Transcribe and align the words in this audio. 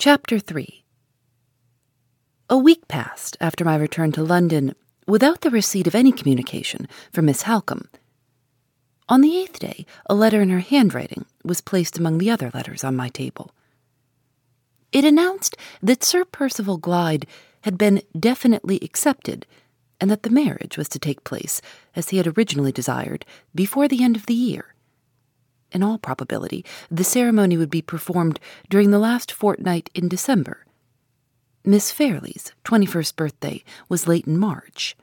Chapter 0.00 0.38
3 0.38 0.84
A 2.50 2.56
week 2.56 2.86
passed 2.86 3.36
after 3.40 3.64
my 3.64 3.74
return 3.74 4.12
to 4.12 4.22
London 4.22 4.76
without 5.08 5.40
the 5.40 5.50
receipt 5.50 5.88
of 5.88 5.94
any 5.96 6.12
communication 6.12 6.86
from 7.12 7.24
Miss 7.24 7.42
Halcombe. 7.42 7.88
On 9.08 9.22
the 9.22 9.36
eighth 9.36 9.58
day, 9.58 9.84
a 10.08 10.14
letter 10.14 10.40
in 10.40 10.50
her 10.50 10.60
handwriting 10.60 11.24
was 11.42 11.60
placed 11.60 11.98
among 11.98 12.18
the 12.18 12.30
other 12.30 12.48
letters 12.54 12.84
on 12.84 12.94
my 12.94 13.08
table. 13.08 13.50
It 14.92 15.04
announced 15.04 15.56
that 15.82 16.04
Sir 16.04 16.24
Percival 16.24 16.78
Glyde 16.78 17.24
had 17.62 17.76
been 17.76 18.00
definitely 18.16 18.78
accepted 18.80 19.46
and 20.00 20.08
that 20.12 20.22
the 20.22 20.30
marriage 20.30 20.78
was 20.78 20.88
to 20.90 21.00
take 21.00 21.24
place, 21.24 21.60
as 21.96 22.10
he 22.10 22.18
had 22.18 22.38
originally 22.38 22.70
desired, 22.70 23.26
before 23.52 23.88
the 23.88 24.04
end 24.04 24.14
of 24.14 24.26
the 24.26 24.34
year. 24.34 24.76
In 25.72 25.82
all 25.82 25.98
probability, 25.98 26.64
the 26.90 27.04
ceremony 27.04 27.56
would 27.56 27.70
be 27.70 27.82
performed 27.82 28.40
during 28.70 28.90
the 28.90 28.98
last 28.98 29.30
fortnight 29.30 29.90
in 29.94 30.08
December. 30.08 30.64
Miss 31.64 31.90
Fairlie's 31.90 32.52
21st 32.64 33.16
birthday 33.16 33.64
was 33.88 34.08
late 34.08 34.26
in 34.26 34.38
March. 34.38 34.96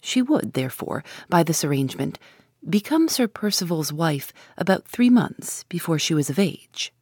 She 0.00 0.22
would, 0.22 0.54
therefore, 0.54 1.04
by 1.28 1.42
this 1.42 1.64
arrangement, 1.64 2.18
become 2.68 3.08
Sir 3.08 3.28
Percival's 3.28 3.92
wife 3.92 4.32
about 4.56 4.86
three 4.86 5.10
months 5.10 5.64
before 5.64 5.98
she 5.98 6.14
was 6.14 6.30
of 6.30 6.38
age. 6.38 6.92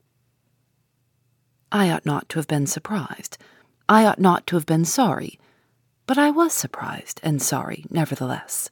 I 1.70 1.90
ought 1.90 2.06
not 2.06 2.28
to 2.30 2.38
have 2.38 2.48
been 2.48 2.66
surprised. 2.66 3.38
I 3.88 4.04
ought 4.04 4.20
not 4.20 4.46
to 4.48 4.56
have 4.56 4.66
been 4.66 4.84
sorry. 4.84 5.38
But 6.06 6.18
I 6.18 6.30
was 6.30 6.52
surprised 6.52 7.20
and 7.22 7.40
sorry, 7.40 7.84
nevertheless. 7.90 8.70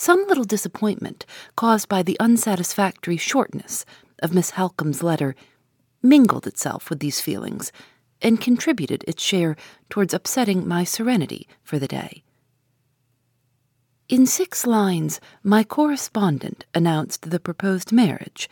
Some 0.00 0.28
little 0.28 0.44
disappointment 0.44 1.26
caused 1.56 1.88
by 1.88 2.04
the 2.04 2.16
unsatisfactory 2.20 3.16
shortness 3.16 3.84
of 4.22 4.32
Miss 4.32 4.52
Halcombe's 4.52 5.02
letter 5.02 5.34
mingled 6.00 6.46
itself 6.46 6.88
with 6.88 7.00
these 7.00 7.20
feelings 7.20 7.72
and 8.22 8.40
contributed 8.40 9.04
its 9.08 9.20
share 9.20 9.56
towards 9.90 10.14
upsetting 10.14 10.68
my 10.68 10.84
serenity 10.84 11.48
for 11.64 11.80
the 11.80 11.88
day. 11.88 12.22
In 14.08 14.24
six 14.24 14.68
lines, 14.68 15.20
my 15.42 15.64
correspondent 15.64 16.64
announced 16.76 17.32
the 17.32 17.40
proposed 17.40 17.90
marriage. 17.90 18.48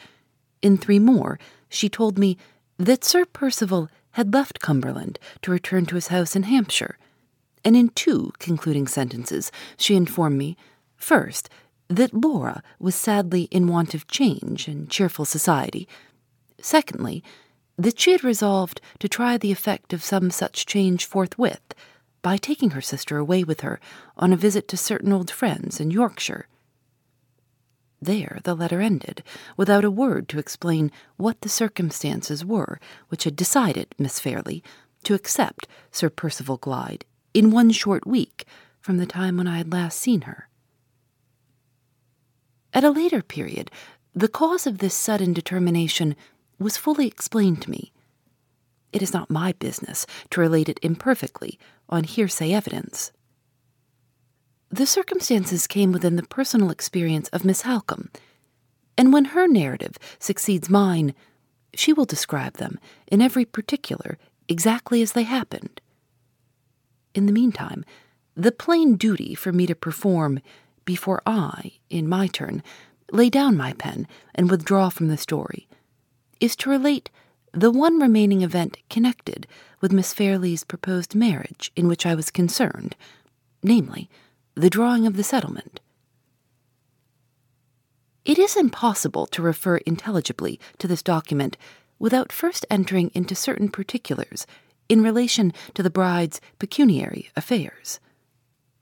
In 0.62 0.77
three 0.77 0.98
more, 0.98 1.39
she 1.69 1.89
told 1.89 2.19
me 2.19 2.36
that 2.77 3.05
Sir 3.05 3.24
Percival 3.24 3.89
had 4.11 4.34
left 4.34 4.58
Cumberland 4.58 5.20
to 5.42 5.52
return 5.52 5.86
to 5.86 5.94
his 5.94 6.08
house 6.08 6.34
in 6.34 6.42
Hampshire, 6.42 6.98
and 7.64 7.77
in 7.77 7.91
two 7.91 8.33
concluding 8.41 8.89
sentences, 8.89 9.52
she 9.77 9.94
informed 9.94 10.39
me 10.39 10.56
First, 10.97 11.48
that 11.89 12.14
Laura 12.14 12.62
was 12.78 12.94
sadly 12.94 13.42
in 13.50 13.69
want 13.69 13.94
of 13.94 14.08
change 14.08 14.69
and 14.69 14.91
cheerful 14.91 15.25
society. 15.25 15.86
Secondly, 16.61 17.22
that 17.77 18.00
she 18.00 18.12
had 18.12 18.25
resolved 18.25 18.80
to 18.98 19.08
try 19.08 19.36
the 19.36 19.52
effect 19.52 19.92
of 19.92 20.02
some 20.02 20.30
such 20.30 20.67
change 20.67 21.05
forthwith 21.05 21.74
by 22.22 22.36
taking 22.36 22.70
her 22.70 22.80
sister 22.80 23.19
away 23.19 23.44
with 23.44 23.61
her 23.61 23.78
on 24.17 24.33
a 24.33 24.36
visit 24.36 24.67
to 24.69 24.77
certain 24.77 25.12
old 25.12 25.30
friends 25.30 25.78
in 25.78 25.91
Yorkshire. 25.91 26.48
There 28.01 28.40
the 28.45 28.55
letter 28.55 28.80
ended, 28.80 29.23
without 29.57 29.84
a 29.84 29.90
word 29.90 30.28
to 30.30 30.39
explain 30.39 30.90
what 31.17 31.40
the 31.40 31.48
circumstances 31.48 32.45
were 32.45 32.80
which 33.08 33.24
had 33.24 33.36
decided 33.36 33.95
Miss 33.98 34.18
Fairlie 34.18 34.63
to 35.05 35.14
accept 35.14 35.68
Sir 35.90 36.11
Percival 36.11 36.58
Glyde 36.58 37.05
in 37.33 37.51
one 37.51 37.70
short 37.70 38.07
week 38.07 38.45
from 38.80 38.96
the 38.96 39.07
time 39.07 39.36
when 39.36 39.46
I 39.46 39.58
had 39.58 39.73
last 39.73 39.98
seen 39.98 40.23
her. 40.23 40.48
At 42.77 42.85
a 42.85 42.91
later 42.91 43.23
period, 43.23 43.70
the 44.14 44.29
cause 44.29 44.67
of 44.67 44.79
this 44.79 44.92
sudden 44.92 45.33
determination 45.33 46.14
was 46.59 46.77
fully 46.77 47.07
explained 47.07 47.63
to 47.63 47.70
me. 47.70 47.91
It 48.92 49.01
is 49.01 49.14
not 49.14 49.31
my 49.31 49.53
business 49.53 50.05
to 50.29 50.42
relate 50.42 50.69
it 50.69 50.79
imperfectly 50.83 51.59
on 51.89 52.05
hearsay 52.05 52.53
evidence. 52.53 53.13
The 54.69 54.85
circumstances 54.85 55.67
came 55.67 55.91
within 55.91 56.17
the 56.17 56.23
personal 56.25 56.69
experience 56.69 57.31
of 57.31 57.47
Miss 57.47 57.63
Halcombe, 57.63 58.11
and 58.98 59.11
when 59.11 59.27
her 59.27 59.48
narrative 59.48 59.97
succeeds 60.19 60.69
mine, 60.69 61.14
she 61.73 61.95
will 61.95 62.05
describe 62.05 62.58
them 62.58 62.79
in 63.07 63.23
every 63.23 63.47
particular 63.47 64.19
exactly 64.48 65.01
as 65.01 65.13
they 65.13 65.23
happened. 65.23 65.81
In 67.14 67.25
the 67.25 67.33
meantime, 67.33 67.87
the 68.35 68.53
plain 68.53 68.97
duty 68.97 69.35
for 69.35 69.51
me 69.51 69.67
to 69.67 69.75
perform 69.75 70.41
before 70.86 71.20
I, 71.27 71.73
in 71.91 72.08
my 72.08 72.29
turn, 72.29 72.63
lay 73.13 73.29
down 73.29 73.57
my 73.57 73.74
pen 73.74 74.08
and 74.35 74.51
withdraw 74.51 74.89
from 74.89 75.08
the 75.08 75.19
story, 75.19 75.69
is 76.41 76.57
to 76.57 76.70
relate 76.70 77.11
the 77.52 77.70
one 77.70 78.01
remaining 78.01 78.41
event 78.41 78.79
connected 78.89 79.46
with 79.80 79.92
Miss 79.92 80.14
Fairlie's 80.14 80.64
proposed 80.64 81.14
marriage 81.14 81.70
in 81.77 81.89
which 81.89 82.07
I 82.07 82.14
was 82.14 82.30
concerned, 82.30 82.96
namely, 83.63 84.08
the 84.55 84.70
drawing 84.70 85.07
of 85.07 85.17
the 85.17 85.23
settlement. 85.23 85.80
It 88.25 88.39
is 88.39 88.57
impossible 88.57 89.27
to 89.29 89.42
refer 89.42 89.77
intelligibly 89.79 90.58
to 90.79 90.89
this 90.89 91.02
document 91.02 91.57
without 91.98 92.33
first 92.33 92.67
entering 92.70 93.11
into 93.14 93.35
certain 93.35 93.69
particulars 93.69 94.46
in 94.89 95.02
relation 95.02 95.52
to 95.75 95.83
the 95.83 95.91
bride's 95.91 96.41
pecuniary 96.58 97.30
affairs. 97.36 98.01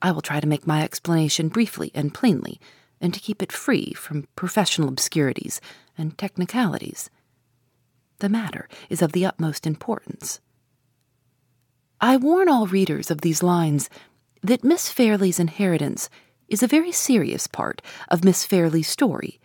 I 0.04 0.12
will 0.12 0.20
try 0.20 0.38
to 0.38 0.46
make 0.46 0.66
my 0.66 0.82
explanation 0.82 1.48
briefly 1.48 1.90
and 1.94 2.12
plainly, 2.12 2.60
and 3.00 3.14
to 3.14 3.20
keep 3.20 3.42
it 3.42 3.50
free 3.50 3.94
from 3.94 4.28
professional 4.36 4.90
obscurities 4.90 5.62
and 5.96 6.18
technicalities. 6.18 7.08
The 8.18 8.28
matter 8.28 8.68
is 8.90 9.00
of 9.00 9.12
the 9.12 9.24
utmost 9.24 9.66
importance. 9.66 10.40
I 12.02 12.18
warn 12.18 12.50
all 12.50 12.66
readers 12.66 13.10
of 13.10 13.22
these 13.22 13.42
lines 13.42 13.88
that 14.42 14.62
Miss 14.62 14.90
Fairlie's 14.90 15.40
inheritance 15.40 16.10
is 16.48 16.62
a 16.62 16.66
very 16.66 16.92
serious 16.92 17.46
part 17.46 17.80
of 18.10 18.24
Miss 18.24 18.44
Fairlie's 18.44 18.88
story, 18.88 19.40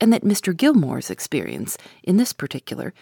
and 0.00 0.12
that 0.12 0.24
Mr. 0.24 0.56
Gilmore's 0.56 1.08
experience 1.08 1.78
in 2.02 2.16
this 2.16 2.32
particular 2.32 2.92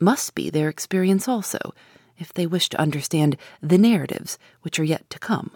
must 0.00 0.34
be 0.34 0.50
their 0.50 0.68
experience 0.68 1.28
also, 1.28 1.72
if 2.18 2.34
they 2.34 2.44
wish 2.44 2.68
to 2.70 2.80
understand 2.80 3.36
the 3.62 3.78
narratives 3.78 4.36
which 4.62 4.80
are 4.80 4.84
yet 4.84 5.08
to 5.10 5.20
come. 5.20 5.52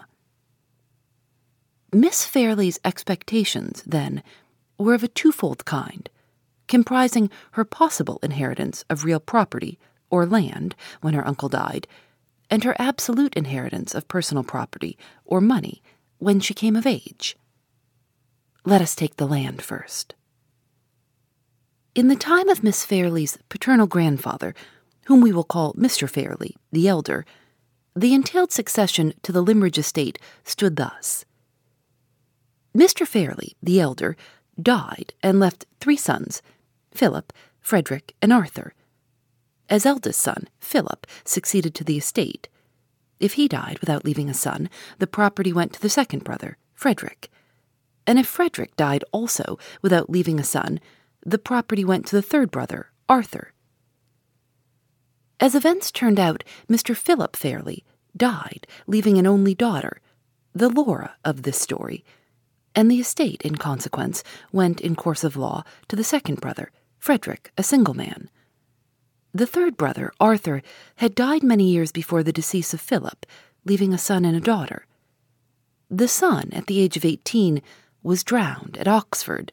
Miss 1.93 2.25
Fairlie's 2.25 2.79
expectations, 2.83 3.83
then, 3.85 4.23
were 4.77 4.93
of 4.93 5.03
a 5.03 5.07
twofold 5.07 5.65
kind, 5.65 6.09
comprising 6.67 7.29
her 7.51 7.63
possible 7.63 8.19
inheritance 8.21 8.83
of 8.89 9.03
real 9.03 9.19
property 9.19 9.79
or 10.09 10.25
land 10.25 10.75
when 11.01 11.13
her 11.13 11.27
uncle 11.27 11.49
died, 11.49 11.87
and 12.49 12.63
her 12.63 12.75
absolute 12.77 13.33
inheritance 13.35 13.95
of 13.95 14.07
personal 14.07 14.43
property 14.43 14.97
or 15.23 15.41
money 15.41 15.81
when 16.17 16.39
she 16.39 16.53
came 16.53 16.75
of 16.75 16.85
age. 16.85 17.37
Let 18.65 18.81
us 18.81 18.95
take 18.95 19.17
the 19.17 19.27
land 19.27 19.61
first. 19.61 20.15
In 21.93 22.07
the 22.07 22.15
time 22.15 22.49
of 22.49 22.63
Miss 22.63 22.83
Fairlie's 22.83 23.37
paternal 23.47 23.87
grandfather, 23.87 24.53
whom 25.05 25.21
we 25.21 25.31
will 25.31 25.43
call 25.43 25.73
Mr. 25.75 26.09
Fairlie, 26.09 26.57
the 26.71 26.87
elder, 26.87 27.25
the 27.95 28.13
entailed 28.13 28.51
succession 28.51 29.13
to 29.23 29.31
the 29.31 29.41
Limmeridge 29.41 29.77
estate 29.77 30.19
stood 30.43 30.75
thus. 30.75 31.25
Mr. 32.75 33.07
Fairlie, 33.07 33.55
the 33.63 33.79
elder, 33.79 34.17
died 34.61 35.13
and 35.23 35.39
left 35.39 35.65
three 35.79 35.95
sons 35.95 36.41
Philip, 36.91 37.31
Frederick, 37.61 38.13
and 38.21 38.33
Arthur. 38.33 38.73
As 39.69 39.85
eldest 39.85 40.19
son, 40.19 40.49
Philip 40.59 41.07
succeeded 41.23 41.73
to 41.75 41.83
the 41.83 41.97
estate. 41.97 42.49
If 43.19 43.33
he 43.33 43.47
died 43.47 43.79
without 43.79 44.05
leaving 44.05 44.29
a 44.29 44.33
son, 44.33 44.69
the 44.99 45.07
property 45.07 45.53
went 45.53 45.73
to 45.73 45.81
the 45.81 45.89
second 45.89 46.23
brother, 46.23 46.57
Frederick. 46.73 47.29
And 48.05 48.19
if 48.19 48.27
Frederick 48.27 48.75
died 48.75 49.03
also 49.11 49.57
without 49.81 50.09
leaving 50.09 50.39
a 50.39 50.43
son, 50.43 50.79
the 51.25 51.39
property 51.39 51.83
went 51.83 52.05
to 52.07 52.15
the 52.15 52.21
third 52.21 52.51
brother, 52.51 52.91
Arthur. 53.09 53.53
As 55.39 55.55
events 55.55 55.91
turned 55.91 56.19
out, 56.19 56.43
Mr. 56.69 56.95
Philip 56.95 57.35
Fairlie 57.35 57.83
died, 58.15 58.67
leaving 58.85 59.17
an 59.17 59.25
only 59.25 59.55
daughter, 59.55 60.01
the 60.53 60.69
Laura 60.69 61.15
of 61.25 61.43
this 61.43 61.59
story, 61.59 62.05
and 62.75 62.91
the 62.91 62.99
estate, 62.99 63.41
in 63.43 63.55
consequence, 63.55 64.23
went 64.51 64.81
in 64.81 64.95
course 64.95 65.23
of 65.23 65.37
law 65.37 65.63
to 65.87 65.95
the 65.95 66.03
second 66.03 66.41
brother, 66.41 66.71
Frederick, 66.99 67.51
a 67.57 67.63
single 67.63 67.93
man. 67.93 68.29
The 69.33 69.47
third 69.47 69.77
brother, 69.77 70.11
Arthur, 70.19 70.61
had 70.97 71.15
died 71.15 71.43
many 71.43 71.69
years 71.69 71.91
before 71.91 72.23
the 72.23 72.31
decease 72.33 72.73
of 72.73 72.81
Philip, 72.81 73.25
leaving 73.65 73.93
a 73.93 73.97
son 73.97 74.25
and 74.25 74.35
a 74.35 74.41
daughter. 74.41 74.85
The 75.89 76.07
son, 76.07 76.49
at 76.51 76.67
the 76.67 76.79
age 76.79 76.97
of 76.97 77.05
18, 77.05 77.61
was 78.01 78.23
drowned 78.23 78.77
at 78.77 78.87
Oxford. 78.87 79.51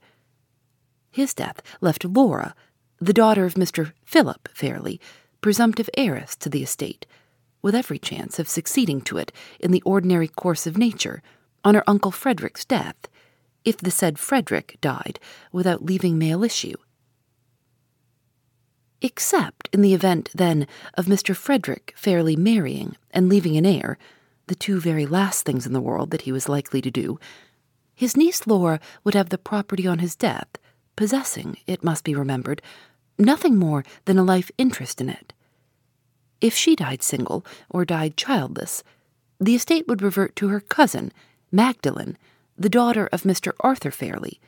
His 1.10 1.34
death 1.34 1.62
left 1.80 2.04
Laura, 2.04 2.54
the 3.00 3.12
daughter 3.12 3.44
of 3.44 3.54
Mr. 3.54 3.92
Philip 4.04 4.48
Fairlie, 4.54 5.00
presumptive 5.40 5.90
heiress 5.96 6.36
to 6.36 6.48
the 6.48 6.62
estate, 6.62 7.04
with 7.60 7.74
every 7.74 7.98
chance 7.98 8.38
of 8.38 8.48
succeeding 8.48 9.00
to 9.02 9.18
it 9.18 9.32
in 9.58 9.72
the 9.72 9.82
ordinary 9.82 10.28
course 10.28 10.66
of 10.66 10.78
nature 10.78 11.22
on 11.64 11.74
her 11.74 11.84
uncle 11.86 12.10
Frederick's 12.10 12.64
death, 12.64 12.96
if 13.64 13.76
the 13.78 13.90
said 13.90 14.18
Frederick 14.18 14.78
died 14.80 15.18
without 15.52 15.84
leaving 15.84 16.18
male 16.18 16.44
issue. 16.44 16.74
Except 19.00 19.68
in 19.72 19.82
the 19.82 19.94
event, 19.94 20.30
then, 20.34 20.66
of 20.94 21.06
Mr. 21.06 21.34
Frederick 21.34 21.92
Fairlie 21.96 22.36
marrying 22.36 22.96
and 23.10 23.28
leaving 23.28 23.56
an 23.56 23.66
heir, 23.66 23.98
the 24.46 24.54
two 24.54 24.80
very 24.80 25.06
last 25.06 25.44
things 25.44 25.66
in 25.66 25.72
the 25.72 25.80
world 25.80 26.10
that 26.10 26.22
he 26.22 26.32
was 26.32 26.48
likely 26.48 26.80
to 26.80 26.90
do, 26.90 27.18
his 27.94 28.16
niece 28.16 28.46
Laura 28.46 28.80
would 29.04 29.14
have 29.14 29.30
the 29.30 29.38
property 29.38 29.86
on 29.86 29.98
his 29.98 30.16
death, 30.16 30.48
possessing, 30.96 31.56
it 31.66 31.84
must 31.84 32.04
be 32.04 32.14
remembered, 32.14 32.62
nothing 33.18 33.56
more 33.56 33.84
than 34.04 34.18
a 34.18 34.24
life 34.24 34.50
interest 34.56 35.00
in 35.00 35.08
it. 35.08 35.32
If 36.40 36.54
she 36.54 36.74
died 36.74 37.02
single 37.02 37.44
or 37.70 37.84
died 37.84 38.16
childless, 38.16 38.82
the 39.40 39.54
estate 39.54 39.86
would 39.88 40.02
revert 40.02 40.36
to 40.36 40.48
her 40.48 40.60
cousin, 40.60 41.12
Magdalen, 41.50 42.16
the 42.56 42.68
daughter 42.68 43.08
of 43.12 43.22
Mr. 43.22 43.52
Arthur 43.60 43.90
Fairlie. 43.90 44.40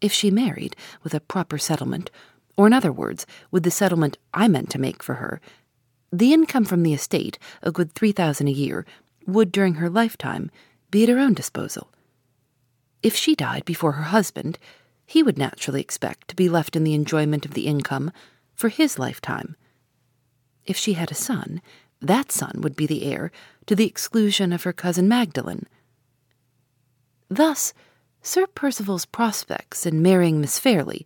If 0.00 0.12
she 0.12 0.30
married, 0.30 0.76
with 1.02 1.14
a 1.14 1.20
proper 1.20 1.58
settlement, 1.58 2.10
or 2.56 2.66
in 2.66 2.72
other 2.72 2.92
words, 2.92 3.26
with 3.50 3.62
the 3.62 3.70
settlement 3.70 4.18
I 4.32 4.48
meant 4.48 4.70
to 4.70 4.78
make 4.78 5.02
for 5.02 5.14
her, 5.14 5.40
the 6.12 6.32
income 6.32 6.64
from 6.64 6.82
the 6.82 6.94
estate, 6.94 7.38
a 7.62 7.72
good 7.72 7.92
three 7.92 8.12
thousand 8.12 8.48
a 8.48 8.52
year, 8.52 8.86
would 9.26 9.50
during 9.50 9.74
her 9.74 9.90
lifetime 9.90 10.50
be 10.90 11.02
at 11.02 11.08
her 11.08 11.18
own 11.18 11.34
disposal. 11.34 11.90
If 13.02 13.16
she 13.16 13.34
died 13.34 13.64
before 13.64 13.92
her 13.92 14.04
husband, 14.04 14.58
he 15.06 15.22
would 15.22 15.38
naturally 15.38 15.80
expect 15.80 16.28
to 16.28 16.36
be 16.36 16.48
left 16.48 16.76
in 16.76 16.84
the 16.84 16.94
enjoyment 16.94 17.44
of 17.44 17.54
the 17.54 17.66
income 17.66 18.12
for 18.54 18.68
his 18.68 18.98
lifetime. 18.98 19.56
If 20.64 20.76
she 20.76 20.94
had 20.94 21.10
a 21.10 21.16
son, 21.16 21.60
that 22.00 22.32
son 22.32 22.60
would 22.60 22.76
be 22.76 22.86
the 22.86 23.04
heir 23.04 23.30
to 23.66 23.74
the 23.74 23.86
exclusion 23.86 24.52
of 24.52 24.62
her 24.62 24.72
cousin 24.72 25.08
Magdalen. 25.08 25.66
Thus, 27.34 27.74
Sir 28.22 28.46
Percival's 28.46 29.06
prospects 29.06 29.86
in 29.86 30.00
marrying 30.00 30.40
Miss 30.40 30.60
Fairlie, 30.60 31.04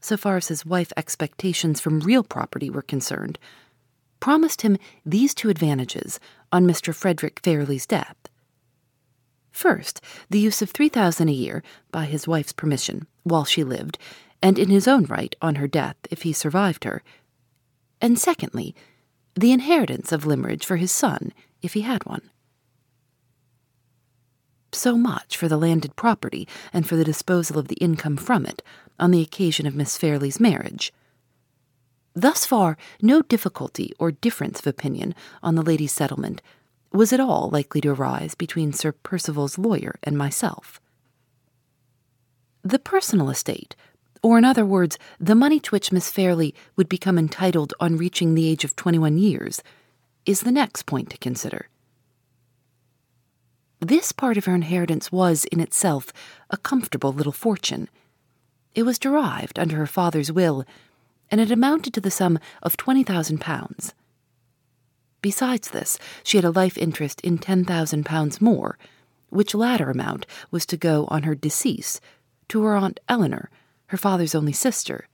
so 0.00 0.16
far 0.16 0.36
as 0.36 0.46
his 0.46 0.64
wife's 0.64 0.92
expectations 0.96 1.80
from 1.80 1.98
real 1.98 2.22
property 2.22 2.70
were 2.70 2.80
concerned, 2.80 3.40
promised 4.20 4.62
him 4.62 4.78
these 5.04 5.34
two 5.34 5.50
advantages 5.50 6.20
on 6.52 6.64
Mr. 6.64 6.94
Frederick 6.94 7.40
Fairlie's 7.42 7.88
death. 7.88 8.14
First, 9.50 10.00
the 10.30 10.38
use 10.38 10.62
of 10.62 10.70
three 10.70 10.88
thousand 10.88 11.28
a 11.28 11.32
year, 11.32 11.60
by 11.90 12.04
his 12.04 12.28
wife's 12.28 12.52
permission, 12.52 13.08
while 13.24 13.44
she 13.44 13.64
lived, 13.64 13.98
and 14.40 14.60
in 14.60 14.68
his 14.68 14.86
own 14.86 15.06
right 15.06 15.34
on 15.42 15.56
her 15.56 15.66
death 15.66 15.96
if 16.08 16.22
he 16.22 16.32
survived 16.32 16.84
her. 16.84 17.02
And 18.00 18.16
secondly, 18.16 18.76
the 19.34 19.50
inheritance 19.50 20.12
of 20.12 20.24
Limmeridge 20.24 20.64
for 20.64 20.76
his 20.76 20.92
son 20.92 21.32
if 21.62 21.72
he 21.72 21.80
had 21.80 22.06
one. 22.06 22.30
So 24.74 24.96
much 24.98 25.36
for 25.36 25.46
the 25.48 25.56
landed 25.56 25.94
property 25.94 26.48
and 26.72 26.86
for 26.86 26.96
the 26.96 27.04
disposal 27.04 27.58
of 27.58 27.68
the 27.68 27.76
income 27.76 28.16
from 28.16 28.44
it 28.44 28.60
on 28.98 29.12
the 29.12 29.22
occasion 29.22 29.66
of 29.66 29.74
Miss 29.76 29.96
Fairlie's 29.96 30.40
marriage. 30.40 30.92
Thus 32.12 32.44
far, 32.44 32.76
no 33.00 33.22
difficulty 33.22 33.92
or 33.98 34.10
difference 34.10 34.58
of 34.58 34.66
opinion 34.66 35.14
on 35.42 35.54
the 35.54 35.62
lady's 35.62 35.92
settlement 35.92 36.42
was 36.92 37.12
at 37.12 37.20
all 37.20 37.50
likely 37.50 37.80
to 37.82 37.90
arise 37.90 38.34
between 38.34 38.72
Sir 38.72 38.92
Percival's 38.92 39.58
lawyer 39.58 39.94
and 40.02 40.18
myself. 40.18 40.80
The 42.62 42.78
personal 42.78 43.30
estate, 43.30 43.74
or 44.22 44.38
in 44.38 44.44
other 44.44 44.66
words, 44.66 44.98
the 45.20 45.34
money 45.34 45.60
to 45.60 45.70
which 45.70 45.92
Miss 45.92 46.10
Fairlie 46.10 46.54
would 46.76 46.88
become 46.88 47.18
entitled 47.18 47.74
on 47.80 47.96
reaching 47.96 48.34
the 48.34 48.48
age 48.48 48.64
of 48.64 48.76
twenty 48.76 48.98
one 48.98 49.18
years, 49.18 49.62
is 50.26 50.40
the 50.40 50.52
next 50.52 50.84
point 50.84 51.10
to 51.10 51.18
consider. 51.18 51.68
This 53.84 54.12
part 54.12 54.38
of 54.38 54.46
her 54.46 54.54
inheritance 54.54 55.12
was, 55.12 55.44
in 55.44 55.60
itself, 55.60 56.10
a 56.48 56.56
comfortable 56.56 57.12
little 57.12 57.32
fortune. 57.32 57.90
It 58.74 58.84
was 58.84 58.98
derived 58.98 59.58
under 59.58 59.76
her 59.76 59.86
father's 59.86 60.32
will, 60.32 60.64
and 61.30 61.38
it 61.38 61.50
amounted 61.50 61.92
to 61.92 62.00
the 62.00 62.10
sum 62.10 62.38
of 62.62 62.78
twenty 62.78 63.02
thousand 63.02 63.42
pounds. 63.42 63.92
Besides 65.20 65.68
this, 65.68 65.98
she 66.22 66.38
had 66.38 66.46
a 66.46 66.50
life 66.50 66.78
interest 66.78 67.20
in 67.20 67.36
ten 67.36 67.66
thousand 67.66 68.06
pounds 68.06 68.40
more, 68.40 68.78
which 69.28 69.54
latter 69.54 69.90
amount 69.90 70.24
was 70.50 70.64
to 70.64 70.78
go 70.78 71.04
on 71.08 71.24
her 71.24 71.34
decease 71.34 72.00
to 72.48 72.62
her 72.62 72.76
aunt 72.76 73.00
Eleanor, 73.06 73.50
her 73.88 73.98
father's 73.98 74.34
only 74.34 74.54
sister. 74.54 75.08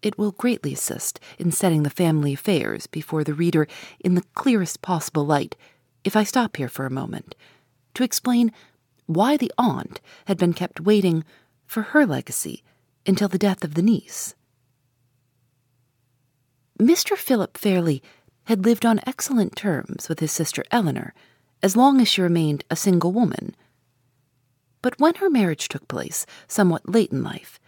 It 0.00 0.16
will 0.16 0.32
greatly 0.32 0.72
assist 0.72 1.20
in 1.38 1.52
setting 1.52 1.82
the 1.82 1.90
family 1.90 2.32
affairs 2.32 2.86
before 2.86 3.22
the 3.22 3.34
reader 3.34 3.68
in 4.02 4.14
the 4.14 4.24
clearest 4.32 4.80
possible 4.80 5.26
light 5.26 5.56
if 6.04 6.16
I 6.16 6.24
stop 6.24 6.56
here 6.56 6.68
for 6.68 6.86
a 6.86 6.90
moment 6.90 7.34
to 7.94 8.04
explain 8.04 8.52
why 9.06 9.36
the 9.36 9.52
aunt 9.58 10.00
had 10.26 10.38
been 10.38 10.52
kept 10.52 10.80
waiting 10.80 11.24
for 11.66 11.82
her 11.82 12.06
legacy 12.06 12.62
until 13.06 13.28
the 13.28 13.38
death 13.38 13.64
of 13.64 13.74
the 13.74 13.82
niece. 13.82 14.34
Mr. 16.78 17.16
Philip 17.16 17.58
Fairlie 17.58 18.02
had 18.44 18.64
lived 18.64 18.86
on 18.86 19.00
excellent 19.06 19.54
terms 19.54 20.08
with 20.08 20.20
his 20.20 20.32
sister 20.32 20.64
Eleanor 20.70 21.12
as 21.62 21.76
long 21.76 22.00
as 22.00 22.08
she 22.08 22.22
remained 22.22 22.64
a 22.70 22.76
single 22.76 23.12
woman. 23.12 23.54
But 24.82 24.98
when 24.98 25.16
her 25.16 25.28
marriage 25.28 25.68
took 25.68 25.86
place, 25.88 26.24
somewhat 26.48 26.88
late 26.88 27.12
in 27.12 27.22
life, 27.22 27.60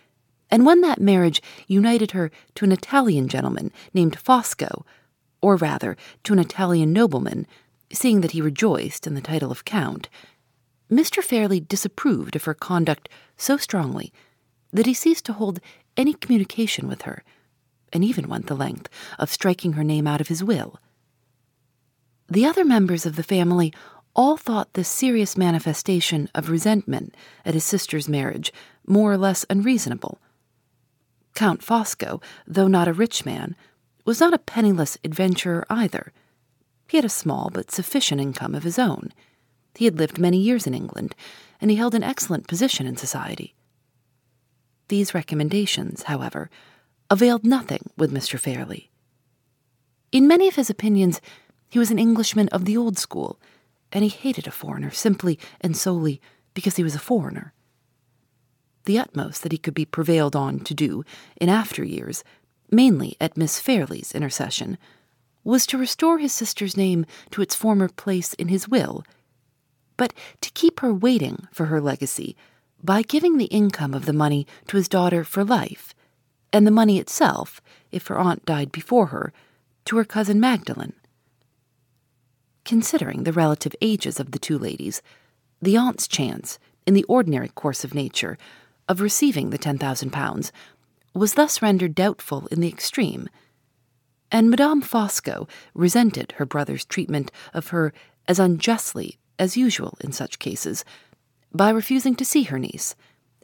and 0.50 0.64
when 0.64 0.81
that 0.81 1.00
marriage 1.00 1.43
united 1.67 2.12
her 2.12 2.31
to 2.55 2.64
an 2.64 2.73
Italian 2.73 3.29
gentleman 3.29 3.70
named 3.93 4.19
Fosco, 4.19 4.84
or 5.40 5.56
rather 5.56 5.96
to 6.25 6.32
an 6.32 6.38
Italian 6.38 6.93
nobleman 6.93 7.46
seeing 7.92 8.20
that 8.20 8.32
he 8.32 8.40
rejoiced 8.40 9.06
in 9.06 9.14
the 9.14 9.20
title 9.20 9.50
of 9.50 9.64
Count, 9.64 10.08
Mr. 10.90 11.22
Fairlie 11.22 11.60
disapproved 11.60 12.36
of 12.36 12.44
her 12.44 12.54
conduct 12.54 13.08
so 13.36 13.56
strongly 13.56 14.12
that 14.72 14.86
he 14.86 14.94
ceased 14.94 15.24
to 15.26 15.32
hold 15.32 15.60
any 15.96 16.14
communication 16.14 16.88
with 16.88 17.02
her, 17.02 17.22
and 17.92 18.04
even 18.04 18.28
went 18.28 18.46
the 18.46 18.54
length 18.54 18.88
of 19.18 19.30
striking 19.30 19.74
her 19.74 19.84
name 19.84 20.06
out 20.06 20.20
of 20.20 20.28
his 20.28 20.42
will. 20.42 20.78
The 22.28 22.46
other 22.46 22.64
members 22.64 23.05
of 23.05 23.17
the 23.17 23.22
family 23.22 23.72
all 24.14 24.36
thought 24.36 24.74
this 24.74 24.88
serious 24.88 25.36
manifestation 25.36 26.28
of 26.34 26.50
resentment 26.50 27.14
at 27.44 27.55
his 27.55 27.64
sister's 27.64 28.08
marriage 28.08 28.52
more 28.86 29.12
or 29.12 29.19
less 29.19 29.44
unreasonable. 29.48 30.19
Count 31.34 31.62
Fosco, 31.62 32.22
though 32.46 32.69
not 32.69 32.88
a 32.88 32.93
rich 32.93 33.24
man, 33.24 33.56
was 34.05 34.20
not 34.20 34.34
a 34.34 34.38
penniless 34.38 34.98
adventurer 35.05 35.67
either. 35.70 36.12
He 36.93 36.99
had 36.99 37.06
a 37.06 37.20
small 37.25 37.49
but 37.51 37.70
sufficient 37.70 38.20
income 38.20 38.55
of 38.55 38.65
his 38.65 38.79
own. 38.79 39.15
He 39.75 39.87
had 39.87 39.96
lived 39.96 40.19
many 40.19 40.37
years 40.37 40.67
in 40.67 40.75
England, 40.75 41.15
and 41.58 41.70
he 41.70 41.79
held 41.79 41.94
an 41.94 42.03
excellent 42.03 42.46
position 42.46 42.87
in 42.87 42.99
society. 42.99 43.55
These 44.89 45.15
recommendations, 45.15 46.03
however, 46.03 46.51
availed 47.08 47.46
nothing 47.46 47.89
with 47.96 48.13
Mr. 48.13 48.39
Fairlie. 48.39 48.91
In 50.13 50.29
many 50.29 50.49
of 50.49 50.56
his 50.56 50.69
opinions, 50.69 51.22
he 51.70 51.79
was 51.79 51.91
an 51.91 51.99
Englishman 51.99 52.51
of 52.51 52.67
the 52.67 52.77
old 52.77 52.99
school, 52.99 53.41
and 53.91 54.05
he 54.05 54.11
hated 54.11 54.46
a 54.46 54.51
foreigner 54.51 54.91
simply 54.91 55.39
and 55.63 55.75
solely 55.75 56.20
because 56.53 56.77
he 56.77 56.84
was 56.84 56.94
a 56.94 56.99
foreigner. 56.99 57.55
The 58.84 58.99
utmost 58.99 59.43
that 59.44 59.53
he 59.53 59.56
could 59.56 59.72
be 59.72 59.87
prevailed 59.87 60.37
on 60.37 60.61
to 60.61 60.75
do 60.75 61.05
in 61.41 61.49
after 61.49 61.82
years, 61.82 62.22
mainly 62.70 63.17
at 63.19 63.39
Miss 63.39 63.58
Fairlie's 63.58 64.13
intercession, 64.13 64.77
was 65.44 65.67
to 65.67 65.79
restore 65.79 66.19
his 66.19 66.32
sister's 66.32 66.77
name 66.77 67.05
to 67.31 67.43
its 67.43 67.55
former 67.55 67.89
place 67.89 68.34
in 68.34 68.49
his 68.49 68.69
will, 68.69 69.05
but 69.96 70.13
to 70.41 70.51
keep 70.53 70.81
her 70.81 70.93
waiting 70.93 71.46
for 71.53 71.67
her 71.67 71.81
legacy 71.81 72.37
by 72.82 73.03
giving 73.03 73.39
the 73.39 73.46
income 73.46 73.94
of 73.94 74.06
the 74.06 74.13
money 74.13 74.46
to 74.67 74.77
his 74.77 74.89
daughter 74.89 75.25
for 75.25 75.44
life, 75.44 75.94
and 76.53 76.67
the 76.67 76.70
money 76.70 76.99
itself, 76.99 77.61
if 77.91 78.08
her 78.08 78.19
aunt 78.19 78.44
died 78.44 78.72
before 78.72 79.06
her, 79.06 79.32
to 79.84 79.96
her 79.96 80.05
cousin 80.05 80.41
Magdalen. 80.41 80.93
Considering 82.65 83.25
the 83.25 83.32
relative 83.32 83.75
ages 83.81 84.20
of 84.20 84.32
the 84.32 84.39
two 84.39 84.58
ladies, 84.58 85.03
the 85.61 85.77
aunt's 85.77 86.08
chance, 86.08 86.58
in 86.87 86.94
the 86.94 87.05
ordinary 87.05 87.49
course 87.49 87.84
of 87.84 87.94
nature, 87.94 88.37
of 88.89 89.01
receiving 89.01 89.51
the 89.51 89.58
ten 89.58 89.79
thousand 89.79 90.11
pounds 90.11 90.53
was 91.15 91.34
thus 91.34 91.63
rendered 91.63 91.94
doubtful 91.94 92.46
in 92.51 92.61
the 92.61 92.69
extreme 92.69 93.29
and 94.32 94.48
Madame 94.48 94.81
Fosco 94.81 95.46
resented 95.74 96.32
her 96.32 96.46
brother's 96.46 96.86
treatment 96.86 97.31
of 97.53 97.69
her 97.69 97.93
as 98.27 98.39
unjustly 98.39 99.19
as 99.39 99.56
usual 99.56 99.96
in 100.01 100.10
such 100.10 100.39
cases, 100.39 100.84
by 101.55 101.69
refusing 101.69 102.15
to 102.17 102.24
see 102.24 102.44
her 102.44 102.58
niece, 102.58 102.96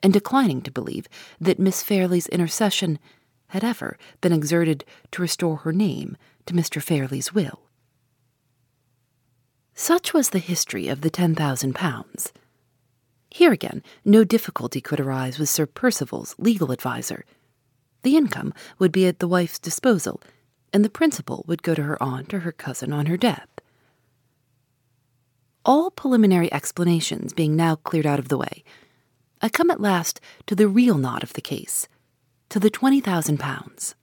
and 0.02 0.12
declining 0.12 0.62
to 0.62 0.70
believe 0.70 1.06
that 1.38 1.58
Miss 1.58 1.82
Fairlie's 1.82 2.26
intercession 2.28 2.98
had 3.48 3.62
ever 3.62 3.98
been 4.20 4.32
exerted 4.32 4.84
to 5.12 5.22
restore 5.22 5.58
her 5.58 5.72
name 5.72 6.16
to 6.46 6.54
Mr. 6.54 6.82
Fairlie's 6.82 7.34
will. 7.34 7.60
Such 9.74 10.14
was 10.14 10.30
the 10.30 10.38
history 10.38 10.88
of 10.88 11.02
the 11.02 11.10
ten 11.10 11.34
thousand 11.34 11.74
pounds. 11.74 12.32
Here 13.30 13.52
again, 13.52 13.82
no 14.04 14.24
difficulty 14.24 14.80
could 14.80 15.00
arise 15.00 15.38
with 15.38 15.50
Sir 15.50 15.66
Percival's 15.66 16.34
legal 16.38 16.72
adviser. 16.72 17.24
The 18.02 18.16
income 18.16 18.54
would 18.78 18.92
be 18.92 19.06
at 19.06 19.18
the 19.18 19.28
wife's 19.28 19.58
disposal, 19.58 20.20
and 20.72 20.84
the 20.84 20.90
principal 20.90 21.44
would 21.46 21.62
go 21.62 21.74
to 21.74 21.82
her 21.82 22.02
aunt 22.02 22.32
or 22.34 22.40
her 22.40 22.52
cousin 22.52 22.92
on 22.92 23.06
her 23.06 23.16
death. 23.16 23.48
All 25.64 25.90
preliminary 25.90 26.52
explanations 26.52 27.32
being 27.32 27.56
now 27.56 27.76
cleared 27.76 28.06
out 28.06 28.18
of 28.18 28.28
the 28.28 28.38
way, 28.38 28.64
I 29.40 29.48
come 29.48 29.70
at 29.70 29.80
last 29.80 30.20
to 30.46 30.54
the 30.54 30.68
real 30.68 30.98
knot 30.98 31.22
of 31.22 31.34
the 31.34 31.40
case, 31.40 31.88
to 32.48 32.58
the 32.58 32.70
twenty 32.70 33.00
thousand 33.00 33.38
pounds. 33.38 33.94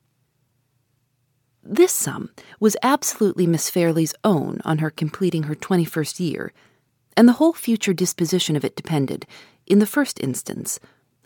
This 1.64 1.92
sum 1.92 2.30
was 2.60 2.78
absolutely 2.84 3.48
Miss 3.48 3.70
Fairlie's 3.72 4.14
own 4.24 4.62
on 4.64 4.78
her 4.78 4.92
completing 4.92 5.44
her 5.44 5.56
twenty 5.56 5.86
first 5.86 6.20
year, 6.20 6.54
and 7.18 7.28
the 7.28 7.34
whole 7.34 7.54
future 7.54 7.94
disposition 7.94 8.56
of 8.56 8.64
it 8.64 8.76
depended, 8.76 9.26
in 9.66 9.80
the 9.80 9.88
first 9.88 10.20
instance, 10.22 10.80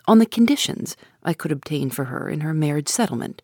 on 0.06 0.18
the 0.18 0.26
conditions 0.26 0.96
I 1.22 1.34
could 1.34 1.52
obtain 1.52 1.90
for 1.90 2.04
her 2.06 2.28
in 2.28 2.40
her 2.40 2.54
marriage 2.54 2.88
settlement. 2.88 3.42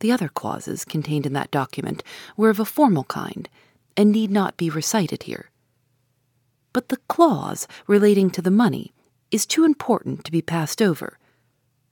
The 0.00 0.12
other 0.12 0.28
clauses 0.28 0.84
contained 0.84 1.26
in 1.26 1.32
that 1.32 1.50
document 1.50 2.02
were 2.36 2.50
of 2.50 2.60
a 2.60 2.64
formal 2.64 3.04
kind, 3.04 3.48
and 3.96 4.12
need 4.12 4.30
not 4.30 4.56
be 4.56 4.68
recited 4.68 5.24
here. 5.24 5.50
But 6.72 6.90
the 6.90 6.98
clause 7.08 7.66
relating 7.86 8.30
to 8.30 8.42
the 8.42 8.50
money 8.50 8.92
is 9.30 9.46
too 9.46 9.64
important 9.64 10.24
to 10.24 10.32
be 10.32 10.42
passed 10.42 10.82
over. 10.82 11.18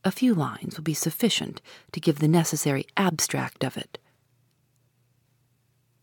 A 0.04 0.11
few 0.11 0.34
lines 0.34 0.76
will 0.76 0.84
be 0.84 0.94
sufficient 0.94 1.62
to 1.92 2.00
give 2.00 2.18
the 2.18 2.28
necessary 2.28 2.87
abstract 2.96 3.64
of 3.64 3.76
it. 3.76 3.99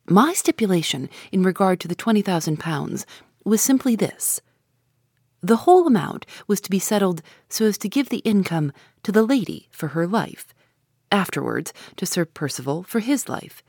My 0.07 0.33
stipulation 0.33 1.09
in 1.31 1.43
regard 1.43 1.79
to 1.81 1.87
the 1.87 1.95
twenty 1.95 2.23
thousand 2.23 2.57
pounds 2.57 3.05
was 3.45 3.61
simply 3.61 3.95
this 3.95 4.41
the 5.41 5.57
whole 5.57 5.87
amount 5.87 6.25
was 6.47 6.61
to 6.61 6.69
be 6.69 6.77
settled 6.77 7.23
so 7.49 7.65
as 7.65 7.77
to 7.79 7.89
give 7.89 8.09
the 8.09 8.19
income 8.19 8.71
to 9.01 9.11
the 9.11 9.23
lady 9.23 9.67
for 9.71 9.89
her 9.89 10.05
life, 10.05 10.53
afterwards 11.11 11.73
to 11.97 12.05
Sir 12.05 12.25
Percival 12.25 12.83
for 12.83 12.99
his 12.99 13.27
life, 13.29 13.63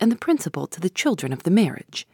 and 0.00 0.10
the 0.10 0.16
principal 0.16 0.66
to 0.68 0.80
the 0.80 0.90
children 0.90 1.32
of 1.32 1.42
the 1.42 1.50
marriage. 1.50 2.06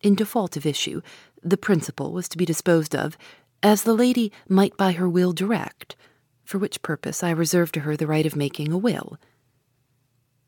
In 0.00 0.14
default 0.14 0.56
of 0.56 0.66
issue, 0.66 1.02
the 1.42 1.56
principal 1.56 2.12
was 2.12 2.28
to 2.28 2.38
be 2.38 2.44
disposed 2.44 2.94
of 2.94 3.16
as 3.62 3.82
the 3.82 3.94
lady 3.94 4.32
might 4.48 4.76
by 4.76 4.92
her 4.92 5.08
will 5.08 5.32
direct, 5.32 5.96
for 6.44 6.58
which 6.58 6.82
purpose 6.82 7.22
I 7.22 7.30
reserved 7.30 7.74
to 7.74 7.80
her 7.80 7.96
the 7.96 8.06
right 8.06 8.26
of 8.26 8.36
making 8.36 8.72
a 8.72 8.78
will. 8.78 9.18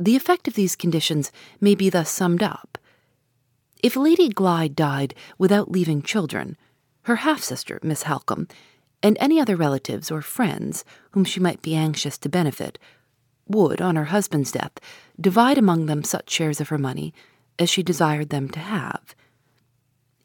The 0.00 0.16
effect 0.16 0.48
of 0.48 0.54
these 0.54 0.74
conditions 0.74 1.30
may 1.60 1.74
be 1.74 1.90
thus 1.90 2.10
summed 2.10 2.42
up. 2.42 2.78
If 3.82 3.96
Lady 3.96 4.28
Glyde 4.28 4.74
died 4.74 5.14
without 5.38 5.70
leaving 5.70 6.02
children, 6.02 6.56
her 7.02 7.16
half 7.16 7.42
sister, 7.42 7.78
Miss 7.82 8.04
Halcombe, 8.04 8.48
and 9.02 9.16
any 9.20 9.40
other 9.40 9.56
relatives 9.56 10.10
or 10.10 10.22
friends 10.22 10.84
whom 11.10 11.24
she 11.24 11.40
might 11.40 11.62
be 11.62 11.74
anxious 11.74 12.16
to 12.18 12.28
benefit, 12.28 12.78
would, 13.52 13.80
on 13.80 13.96
her 13.96 14.06
husband's 14.06 14.52
death, 14.52 14.72
divide 15.20 15.58
among 15.58 15.86
them 15.86 16.02
such 16.02 16.30
shares 16.30 16.60
of 16.60 16.68
her 16.68 16.78
money 16.78 17.14
as 17.58 17.70
she 17.70 17.82
desired 17.82 18.30
them 18.30 18.48
to 18.50 18.58
have. 18.58 19.14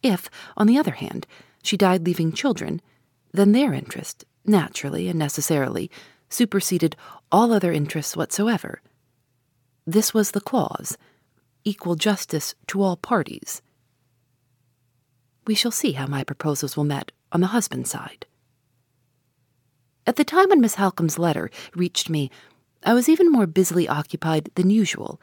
If, 0.01 0.29
on 0.55 0.67
the 0.67 0.77
other 0.77 0.91
hand, 0.91 1.27
she 1.61 1.77
died 1.77 2.05
leaving 2.05 2.31
children, 2.31 2.81
then 3.31 3.51
their 3.51 3.73
interest, 3.73 4.25
naturally 4.45 5.07
and 5.07 5.19
necessarily, 5.19 5.91
superseded 6.29 6.95
all 7.31 7.53
other 7.53 7.71
interests 7.71 8.17
whatsoever. 8.17 8.81
This 9.85 10.13
was 10.13 10.31
the 10.31 10.41
clause 10.41 10.97
equal 11.63 11.95
justice 11.95 12.55
to 12.67 12.81
all 12.81 12.95
parties. 12.95 13.61
We 15.45 15.53
shall 15.53 15.71
see 15.71 15.93
how 15.93 16.07
my 16.07 16.23
proposals 16.23 16.77
will 16.77 16.85
met 16.85 17.11
on 17.31 17.41
the 17.41 17.47
husband's 17.47 17.89
side. 17.89 18.25
At 20.05 20.15
the 20.15 20.23
time 20.23 20.47
when 20.47 20.61
Miss 20.61 20.75
Halcombe's 20.75 21.19
letter 21.19 21.49
reached 21.75 22.09
me, 22.09 22.31
I 22.87 22.93
was 22.93 23.09
even 23.09 23.29
more 23.29 23.47
busily 23.47 23.85
occupied 23.85 24.49
than 24.55 24.69
usual, 24.69 25.19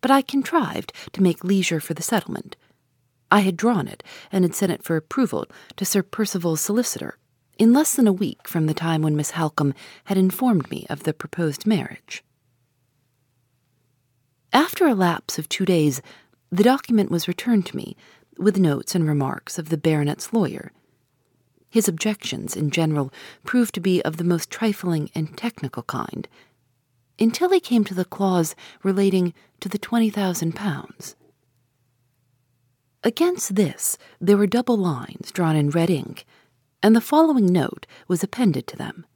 but 0.00 0.12
I 0.12 0.22
contrived 0.22 0.92
to 1.14 1.24
make 1.24 1.42
leisure 1.42 1.80
for 1.80 1.92
the 1.92 2.04
settlement. 2.04 2.54
I 3.32 3.40
had 3.40 3.56
drawn 3.56 3.88
it 3.88 4.04
and 4.30 4.44
had 4.44 4.54
sent 4.54 4.70
it 4.70 4.84
for 4.84 4.96
approval 4.96 5.46
to 5.74 5.84
Sir 5.84 6.04
Percival's 6.04 6.60
solicitor 6.60 7.18
in 7.58 7.72
less 7.72 7.96
than 7.96 8.06
a 8.06 8.12
week 8.12 8.46
from 8.46 8.66
the 8.66 8.74
time 8.74 9.02
when 9.02 9.16
Miss 9.16 9.32
Halcombe 9.32 9.74
had 10.04 10.16
informed 10.16 10.70
me 10.70 10.86
of 10.88 11.02
the 11.02 11.12
proposed 11.12 11.66
marriage. 11.66 12.22
After 14.52 14.86
a 14.86 14.94
lapse 14.94 15.36
of 15.36 15.48
two 15.48 15.64
days, 15.64 16.00
the 16.52 16.62
document 16.62 17.10
was 17.10 17.26
returned 17.26 17.66
to 17.66 17.76
me 17.76 17.96
with 18.38 18.56
notes 18.56 18.94
and 18.94 19.08
remarks 19.08 19.58
of 19.58 19.68
the 19.68 19.76
baronet's 19.76 20.32
lawyer. 20.32 20.70
His 21.68 21.88
objections, 21.88 22.54
in 22.54 22.70
general, 22.70 23.12
proved 23.42 23.74
to 23.74 23.80
be 23.80 24.00
of 24.02 24.16
the 24.16 24.22
most 24.22 24.48
trifling 24.48 25.10
and 25.12 25.36
technical 25.36 25.82
kind, 25.82 26.28
until 27.18 27.50
he 27.50 27.60
came 27.60 27.84
to 27.84 27.94
the 27.94 28.04
clause 28.04 28.54
relating 28.82 29.34
to 29.60 29.68
the 29.68 29.78
twenty 29.78 30.10
thousand 30.10 30.54
pounds. 30.54 31.16
Against 33.02 33.54
this, 33.54 33.98
there 34.20 34.36
were 34.36 34.46
double 34.46 34.76
lines 34.76 35.30
drawn 35.30 35.56
in 35.56 35.70
red 35.70 35.90
ink, 35.90 36.24
and 36.82 36.96
the 36.96 37.00
following 37.00 37.46
note 37.46 37.86
was 38.08 38.22
appended 38.22 38.66
to 38.66 38.76
them 38.76 39.06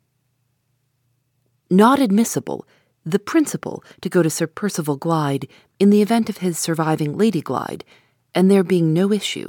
Not 1.71 1.99
admissible 1.99 2.67
the 3.05 3.19
principal 3.19 3.83
to 4.03 4.09
go 4.09 4.23
to 4.23 4.29
Sir 4.29 4.47
Percival 4.47 4.99
Glyde 4.99 5.49
in 5.79 5.91
the 5.91 6.03
event 6.03 6.29
of 6.29 6.39
his 6.39 6.59
surviving 6.59 7.17
Lady 7.17 7.41
Glyde, 7.41 7.83
and 8.35 8.51
there 8.51 8.63
being 8.63 8.93
no 8.93 9.13
issue. 9.13 9.49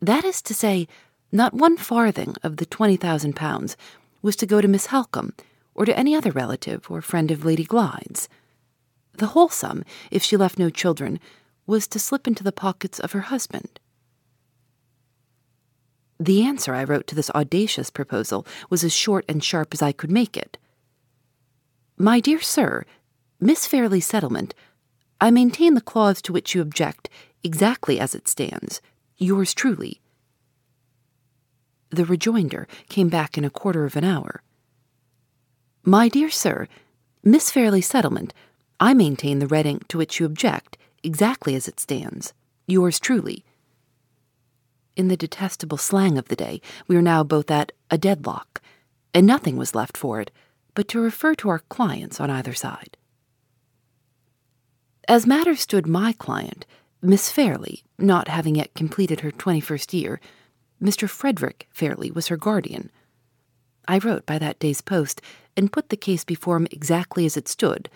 That 0.00 0.24
is 0.24 0.40
to 0.42 0.54
say, 0.54 0.88
not 1.30 1.52
one 1.52 1.76
farthing 1.76 2.34
of 2.42 2.56
the 2.56 2.66
twenty 2.66 2.96
thousand 2.96 3.36
pounds 3.36 3.76
was 4.22 4.36
to 4.36 4.46
go 4.46 4.60
to 4.60 4.68
Miss 4.68 4.86
Halcombe 4.86 5.34
or 5.76 5.84
to 5.84 5.96
any 5.96 6.16
other 6.16 6.32
relative 6.32 6.90
or 6.90 7.00
friend 7.00 7.30
of 7.30 7.44
Lady 7.44 7.64
Glyde's. 7.64 8.28
The 9.18 9.28
whole 9.28 9.48
sum, 9.48 9.84
if 10.10 10.22
she 10.22 10.36
left 10.36 10.58
no 10.58 10.70
children, 10.70 11.20
was 11.66 11.86
to 11.88 11.98
slip 11.98 12.26
into 12.26 12.42
the 12.42 12.52
pockets 12.52 12.98
of 12.98 13.12
her 13.12 13.20
husband. 13.20 13.78
The 16.18 16.42
answer 16.42 16.74
I 16.74 16.84
wrote 16.84 17.06
to 17.08 17.14
this 17.14 17.30
audacious 17.30 17.90
proposal 17.90 18.46
was 18.70 18.82
as 18.82 18.94
short 18.94 19.24
and 19.28 19.44
sharp 19.44 19.74
as 19.74 19.82
I 19.82 19.92
could 19.92 20.10
make 20.10 20.36
it. 20.36 20.56
My 21.98 22.20
dear 22.20 22.40
sir, 22.40 22.84
Miss 23.38 23.66
Fairlie's 23.66 24.06
settlement, 24.06 24.54
I 25.20 25.30
maintain 25.30 25.74
the 25.74 25.80
clause 25.80 26.22
to 26.22 26.32
which 26.32 26.54
you 26.54 26.62
object 26.62 27.10
exactly 27.42 28.00
as 28.00 28.14
it 28.14 28.28
stands. 28.28 28.80
Yours 29.18 29.52
truly. 29.52 30.00
The 31.90 32.04
rejoinder 32.04 32.66
came 32.88 33.08
back 33.08 33.36
in 33.38 33.44
a 33.44 33.50
quarter 33.50 33.84
of 33.84 33.96
an 33.96 34.04
hour. 34.04 34.42
My 35.88 36.08
dear 36.08 36.30
sir, 36.30 36.66
Miss 37.22 37.52
Fairlie's 37.52 37.86
settlement, 37.86 38.34
I 38.80 38.92
maintain 38.92 39.38
the 39.38 39.46
red 39.46 39.66
ink 39.66 39.86
to 39.86 39.98
which 39.98 40.18
you 40.18 40.26
object 40.26 40.76
exactly 41.04 41.54
as 41.54 41.68
it 41.68 41.78
stands. 41.78 42.32
Yours 42.66 42.98
truly. 42.98 43.44
In 44.96 45.06
the 45.06 45.16
detestable 45.16 45.76
slang 45.78 46.18
of 46.18 46.26
the 46.26 46.34
day, 46.34 46.60
we 46.88 46.96
are 46.96 47.02
now 47.02 47.22
both 47.22 47.52
at 47.52 47.70
a 47.88 47.96
deadlock, 47.96 48.60
and 49.14 49.28
nothing 49.28 49.56
was 49.56 49.76
left 49.76 49.96
for 49.96 50.20
it 50.20 50.32
but 50.74 50.88
to 50.88 50.98
refer 50.98 51.36
to 51.36 51.48
our 51.48 51.60
clients 51.60 52.18
on 52.18 52.30
either 52.30 52.52
side. 52.52 52.96
As 55.06 55.24
matters 55.24 55.60
stood, 55.60 55.86
my 55.86 56.12
client, 56.12 56.66
Miss 57.00 57.30
Fairlie, 57.30 57.84
not 57.96 58.26
having 58.26 58.56
yet 58.56 58.74
completed 58.74 59.20
her 59.20 59.30
21st 59.30 59.92
year, 59.92 60.20
Mr. 60.82 61.08
Frederick 61.08 61.68
Fairlie 61.70 62.10
was 62.10 62.26
her 62.26 62.36
guardian. 62.36 62.90
I 63.88 63.98
wrote 63.98 64.26
by 64.26 64.38
that 64.38 64.58
day's 64.58 64.80
post 64.80 65.20
and 65.56 65.72
put 65.72 65.88
the 65.88 65.96
case 65.96 66.24
before 66.24 66.56
him 66.56 66.66
exactly 66.70 67.24
as 67.26 67.36
it 67.36 67.48
stood, 67.48 67.88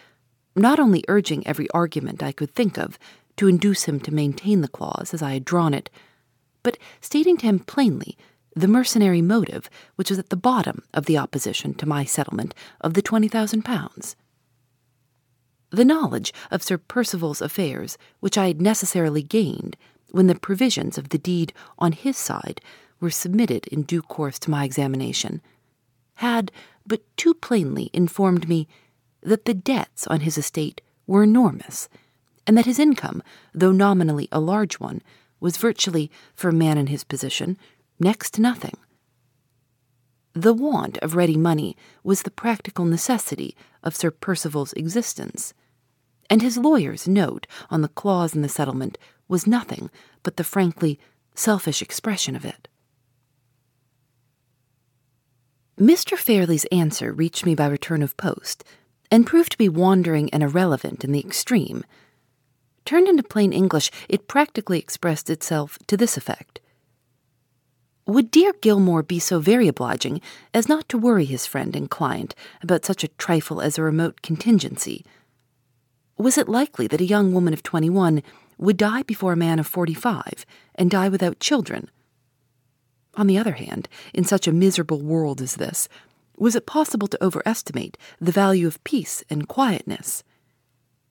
not 0.56 0.78
only 0.78 1.04
urging 1.08 1.46
every 1.46 1.68
argument 1.70 2.22
I 2.22 2.32
could 2.32 2.54
think 2.54 2.78
of 2.78 2.98
to 3.36 3.48
induce 3.48 3.84
him 3.84 4.00
to 4.00 4.14
maintain 4.14 4.60
the 4.60 4.68
clause 4.68 5.14
as 5.14 5.22
I 5.22 5.32
had 5.32 5.44
drawn 5.44 5.74
it, 5.74 5.90
but 6.62 6.78
stating 7.00 7.36
to 7.38 7.46
him 7.46 7.58
plainly 7.60 8.16
the 8.54 8.68
mercenary 8.68 9.22
motive 9.22 9.70
which 9.96 10.10
was 10.10 10.18
at 10.18 10.28
the 10.30 10.36
bottom 10.36 10.82
of 10.92 11.06
the 11.06 11.16
opposition 11.16 11.74
to 11.74 11.86
my 11.86 12.04
settlement 12.04 12.54
of 12.80 12.94
the 12.94 13.02
twenty 13.02 13.28
thousand 13.28 13.64
pounds. 13.64 14.16
The 15.70 15.84
knowledge 15.84 16.34
of 16.50 16.62
Sir 16.62 16.78
Percival's 16.78 17.40
affairs, 17.40 17.96
which 18.18 18.36
I 18.36 18.48
had 18.48 18.60
necessarily 18.60 19.22
gained 19.22 19.76
when 20.10 20.26
the 20.26 20.34
provisions 20.34 20.98
of 20.98 21.10
the 21.10 21.18
deed 21.18 21.52
on 21.78 21.92
his 21.92 22.16
side 22.16 22.60
were 22.98 23.10
submitted 23.10 23.68
in 23.68 23.82
due 23.82 24.02
course 24.02 24.38
to 24.40 24.50
my 24.50 24.64
examination, 24.64 25.40
had 26.20 26.52
but 26.86 27.00
too 27.16 27.32
plainly 27.32 27.88
informed 27.94 28.46
me 28.48 28.68
that 29.22 29.46
the 29.46 29.54
debts 29.54 30.06
on 30.06 30.20
his 30.20 30.36
estate 30.36 30.82
were 31.06 31.22
enormous, 31.22 31.88
and 32.46 32.56
that 32.56 32.66
his 32.66 32.78
income, 32.78 33.22
though 33.54 33.72
nominally 33.72 34.28
a 34.30 34.38
large 34.38 34.78
one, 34.78 35.00
was 35.40 35.56
virtually, 35.56 36.10
for 36.34 36.50
a 36.50 36.52
man 36.52 36.76
in 36.76 36.88
his 36.88 37.04
position, 37.04 37.56
next 37.98 38.34
to 38.34 38.42
nothing. 38.42 38.76
The 40.34 40.52
want 40.52 40.98
of 40.98 41.16
ready 41.16 41.36
money 41.36 41.76
was 42.04 42.22
the 42.22 42.30
practical 42.30 42.84
necessity 42.84 43.56
of 43.82 43.96
Sir 43.96 44.10
Percival's 44.10 44.74
existence, 44.74 45.54
and 46.28 46.42
his 46.42 46.58
lawyer's 46.58 47.08
note 47.08 47.46
on 47.70 47.80
the 47.80 47.88
clause 47.88 48.34
in 48.34 48.42
the 48.42 48.48
settlement 48.48 48.98
was 49.26 49.46
nothing 49.46 49.90
but 50.22 50.36
the 50.36 50.44
frankly 50.44 51.00
selfish 51.34 51.80
expression 51.80 52.36
of 52.36 52.44
it. 52.44 52.68
Mr. 55.80 56.18
Fairlie's 56.18 56.66
answer 56.66 57.10
reached 57.10 57.46
me 57.46 57.54
by 57.54 57.66
return 57.66 58.02
of 58.02 58.14
post, 58.18 58.64
and 59.10 59.26
proved 59.26 59.52
to 59.52 59.56
be 59.56 59.68
wandering 59.68 60.28
and 60.28 60.42
irrelevant 60.42 61.02
in 61.02 61.10
the 61.10 61.20
extreme. 61.20 61.84
Turned 62.84 63.08
into 63.08 63.22
plain 63.22 63.50
English, 63.50 63.90
it 64.06 64.28
practically 64.28 64.78
expressed 64.78 65.30
itself 65.30 65.78
to 65.86 65.96
this 65.96 66.18
effect 66.18 66.60
Would 68.04 68.30
dear 68.30 68.52
Gilmore 68.60 69.02
be 69.02 69.18
so 69.18 69.40
very 69.40 69.68
obliging 69.68 70.20
as 70.52 70.68
not 70.68 70.86
to 70.90 70.98
worry 70.98 71.24
his 71.24 71.46
friend 71.46 71.74
and 71.74 71.88
client 71.90 72.34
about 72.60 72.84
such 72.84 73.02
a 73.02 73.08
trifle 73.16 73.62
as 73.62 73.78
a 73.78 73.82
remote 73.82 74.20
contingency? 74.20 75.02
Was 76.18 76.36
it 76.36 76.46
likely 76.46 76.88
that 76.88 77.00
a 77.00 77.06
young 77.06 77.32
woman 77.32 77.54
of 77.54 77.62
twenty 77.62 77.88
one 77.88 78.22
would 78.58 78.76
die 78.76 79.02
before 79.04 79.32
a 79.32 79.44
man 79.46 79.58
of 79.58 79.66
forty 79.66 79.94
five, 79.94 80.44
and 80.74 80.90
die 80.90 81.08
without 81.08 81.40
children? 81.40 81.88
On 83.14 83.26
the 83.26 83.38
other 83.38 83.52
hand, 83.52 83.88
in 84.14 84.24
such 84.24 84.46
a 84.46 84.52
miserable 84.52 85.00
world 85.00 85.40
as 85.40 85.56
this, 85.56 85.88
was 86.36 86.54
it 86.54 86.66
possible 86.66 87.08
to 87.08 87.22
overestimate 87.22 87.98
the 88.20 88.32
value 88.32 88.66
of 88.66 88.82
peace 88.84 89.22
and 89.28 89.48
quietness? 89.48 90.24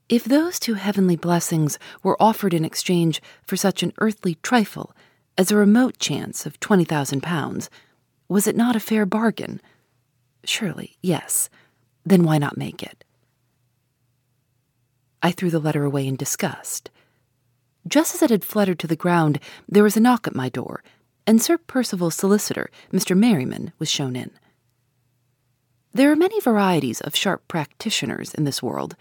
If 0.07 0.23
those 0.23 0.59
two 0.59 0.73
heavenly 0.73 1.15
blessings 1.15 1.77
were 2.01 2.21
offered 2.21 2.53
in 2.53 2.65
exchange 2.65 3.21
for 3.45 3.55
such 3.55 3.83
an 3.83 3.93
earthly 3.99 4.35
trifle 4.41 4.95
as 5.37 5.51
a 5.51 5.55
remote 5.55 5.99
chance 5.99 6.45
of 6.45 6.59
twenty 6.59 6.83
thousand 6.83 7.21
pounds, 7.21 7.69
was 8.27 8.47
it 8.47 8.55
not 8.55 8.75
a 8.75 8.79
fair 8.79 9.05
bargain? 9.05 9.61
Surely, 10.43 10.97
yes. 11.01 11.49
Then 12.05 12.23
why 12.23 12.39
not 12.39 12.57
make 12.57 12.81
it? 12.81 13.03
I 15.21 15.31
threw 15.31 15.51
the 15.51 15.59
letter 15.59 15.83
away 15.83 16.07
in 16.07 16.15
disgust. 16.15 16.89
Just 17.87 18.15
as 18.15 18.21
it 18.23 18.29
had 18.29 18.43
fluttered 18.43 18.79
to 18.79 18.87
the 18.87 18.95
ground, 18.95 19.39
there 19.67 19.83
was 19.83 19.97
a 19.97 19.99
knock 19.99 20.25
at 20.25 20.35
my 20.35 20.49
door, 20.49 20.81
and 21.29 21.39
Sir 21.39 21.59
Percival's 21.59 22.15
solicitor, 22.15 22.71
Mr. 22.91 23.15
Merriman, 23.15 23.71
was 23.77 23.87
shown 23.87 24.15
in. 24.15 24.31
There 25.93 26.11
are 26.11 26.15
many 26.15 26.41
varieties 26.41 27.01
of 27.01 27.15
sharp 27.15 27.47
practitioners 27.47 28.33
in 28.33 28.45
this 28.45 28.63
world, 28.63 28.95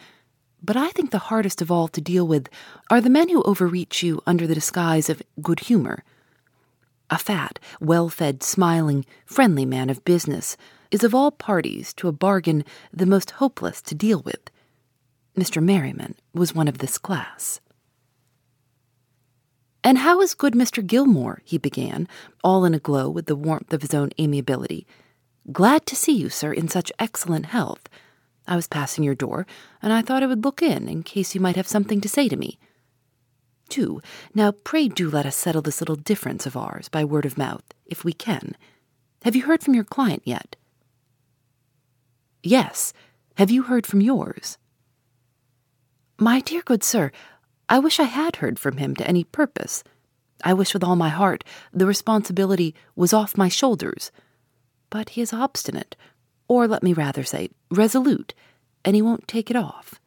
but 0.62 0.76
I 0.76 0.90
think 0.90 1.10
the 1.10 1.30
hardest 1.30 1.62
of 1.62 1.70
all 1.70 1.88
to 1.88 2.02
deal 2.02 2.28
with 2.28 2.50
are 2.90 3.00
the 3.00 3.08
men 3.08 3.30
who 3.30 3.42
overreach 3.44 4.02
you 4.02 4.20
under 4.26 4.46
the 4.46 4.54
disguise 4.54 5.08
of 5.08 5.22
good 5.40 5.60
humor. 5.60 6.04
A 7.08 7.16
fat, 7.16 7.58
well 7.80 8.10
fed, 8.10 8.42
smiling, 8.42 9.06
friendly 9.24 9.64
man 9.64 9.88
of 9.88 10.04
business 10.04 10.58
is 10.90 11.02
of 11.02 11.14
all 11.14 11.30
parties 11.30 11.94
to 11.94 12.08
a 12.08 12.12
bargain 12.12 12.62
the 12.92 13.06
most 13.06 13.30
hopeless 13.40 13.80
to 13.80 13.94
deal 13.94 14.20
with. 14.20 14.50
Mr. 15.34 15.62
Merriman 15.62 16.14
was 16.34 16.54
one 16.54 16.68
of 16.68 16.76
this 16.76 16.98
class. 16.98 17.62
And 19.84 19.98
how 19.98 20.20
is 20.20 20.34
good 20.34 20.54
Mr. 20.54 20.84
Gilmore? 20.84 21.40
he 21.44 21.58
began, 21.58 22.08
all 22.42 22.64
in 22.64 22.74
a 22.74 22.78
glow 22.78 23.08
with 23.08 23.26
the 23.26 23.36
warmth 23.36 23.72
of 23.72 23.82
his 23.82 23.94
own 23.94 24.10
amiability. 24.18 24.86
Glad 25.52 25.86
to 25.86 25.96
see 25.96 26.12
you, 26.12 26.28
sir, 26.28 26.52
in 26.52 26.68
such 26.68 26.92
excellent 26.98 27.46
health. 27.46 27.88
I 28.46 28.56
was 28.56 28.66
passing 28.66 29.04
your 29.04 29.14
door, 29.14 29.46
and 29.80 29.92
I 29.92 30.02
thought 30.02 30.22
I 30.22 30.26
would 30.26 30.44
look 30.44 30.62
in 30.62 30.88
in 30.88 31.02
case 31.02 31.34
you 31.34 31.40
might 31.40 31.56
have 31.56 31.68
something 31.68 32.00
to 32.00 32.08
say 32.08 32.28
to 32.28 32.36
me. 32.36 32.58
Do. 33.68 34.00
Now, 34.34 34.52
pray 34.52 34.88
do 34.88 35.10
let 35.10 35.26
us 35.26 35.36
settle 35.36 35.62
this 35.62 35.80
little 35.80 35.96
difference 35.96 36.46
of 36.46 36.56
ours 36.56 36.88
by 36.88 37.04
word 37.04 37.26
of 37.26 37.38
mouth, 37.38 37.64
if 37.86 38.04
we 38.04 38.12
can. 38.12 38.56
Have 39.22 39.36
you 39.36 39.44
heard 39.44 39.62
from 39.62 39.74
your 39.74 39.84
client 39.84 40.22
yet? 40.24 40.56
Yes. 42.42 42.92
Have 43.36 43.50
you 43.50 43.64
heard 43.64 43.86
from 43.86 44.00
yours? 44.00 44.58
My 46.18 46.40
dear 46.40 46.62
good 46.62 46.82
sir, 46.82 47.12
I 47.68 47.78
wish 47.78 48.00
I 48.00 48.04
had 48.04 48.36
heard 48.36 48.58
from 48.58 48.78
him 48.78 48.96
to 48.96 49.06
any 49.06 49.24
purpose. 49.24 49.84
I 50.42 50.54
wish 50.54 50.72
with 50.72 50.84
all 50.84 50.96
my 50.96 51.08
heart 51.08 51.44
the 51.72 51.86
responsibility 51.86 52.74
was 52.96 53.12
off 53.12 53.36
my 53.36 53.48
shoulders. 53.48 54.10
But 54.90 55.10
he 55.10 55.20
is 55.20 55.32
obstinate, 55.32 55.96
or 56.46 56.66
let 56.66 56.82
me 56.82 56.92
rather 56.92 57.24
say, 57.24 57.50
resolute, 57.70 58.32
and 58.84 58.96
he 58.96 59.02
won't 59.02 59.28
take 59.28 59.50
it 59.50 59.56
off. 59.56 60.00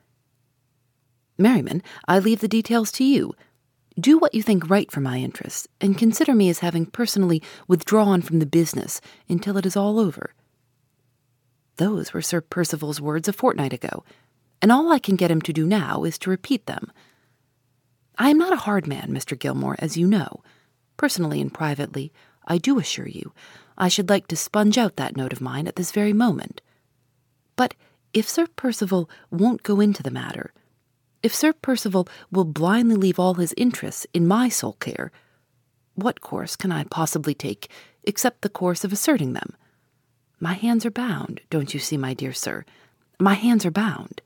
Merriman, 1.38 1.84
I 2.08 2.20
leave 2.20 2.40
the 2.40 2.48
details 2.48 2.92
to 2.94 3.04
you. 3.04 3.34
Do 4.00 4.18
what 4.18 4.34
you 4.34 4.42
think 4.42 4.70
right 4.70 4.92
for 4.92 5.02
my 5.02 5.18
interests, 5.18 5.68
and 5.80 5.98
consider 5.98 6.34
me 6.34 6.50
as 6.50 6.60
having 6.60 6.86
personally 6.86 7.44
withdrawn 7.68 8.22
from 8.22 8.40
the 8.40 8.46
business 8.46 9.02
until 9.28 9.58
it 9.58 9.66
is 9.66 9.76
all 9.76 10.00
over. 10.00 10.34
Those 11.76 12.14
were 12.14 12.22
Sir 12.22 12.42
Percival's 12.42 13.02
words 13.02 13.28
a 13.28 13.34
fortnight 13.34 13.74
ago, 13.74 14.04
and 14.62 14.72
all 14.72 14.92
I 14.92 15.00
can 15.00 15.16
get 15.16 15.32
him 15.32 15.42
to 15.42 15.54
do 15.54 15.66
now 15.66 16.04
is 16.04 16.18
to 16.20 16.30
repeat 16.30 16.66
them. 16.66 16.92
I 18.22 18.30
am 18.30 18.38
not 18.38 18.54
a 18.54 18.68
hard 18.68 18.86
man, 18.86 19.08
Mr. 19.10 19.38
Gilmore, 19.38 19.76
as 19.80 19.98
you 19.98 20.06
know. 20.06 20.44
Personally 20.96 21.42
and 21.42 21.52
privately, 21.52 22.14
I 22.48 22.60
do 22.60 22.78
assure 22.78 23.08
you, 23.08 23.34
I 23.80 23.88
should 23.88 24.10
like 24.10 24.28
to 24.28 24.36
sponge 24.36 24.78
out 24.78 24.98
that 24.98 25.18
note 25.18 25.34
of 25.34 25.42
mine 25.42 25.68
at 25.68 25.76
this 25.76 25.92
very 25.92 26.14
moment. 26.14 26.62
But 27.56 27.74
if 28.14 28.30
Sir 28.30 28.46
Percival 28.56 29.10
won't 29.32 29.64
go 29.64 29.80
into 29.80 30.04
the 30.04 30.12
matter, 30.12 30.54
if 31.24 31.34
Sir 31.34 31.52
Percival 31.52 32.08
will 32.32 32.44
blindly 32.44 32.96
leave 32.96 33.18
all 33.18 33.34
his 33.34 33.56
interests 33.58 34.06
in 34.14 34.28
my 34.28 34.50
sole 34.50 34.74
care, 34.74 35.12
what 35.96 36.22
course 36.22 36.56
can 36.56 36.72
I 36.72 36.84
possibly 36.84 37.34
take 37.34 37.72
except 38.04 38.44
the 38.44 38.50
course 38.50 38.84
of 38.84 38.94
asserting 38.94 39.34
them? 39.34 39.56
My 40.40 40.54
hands 40.54 40.86
are 40.86 40.92
bound, 40.92 41.42
don't 41.50 41.74
you 41.74 41.80
see, 41.80 41.98
my 41.98 42.14
dear 42.14 42.34
sir? 42.34 42.66
My 43.20 43.34
hands 43.34 43.66
are 43.66 43.72
bound. 43.72 44.22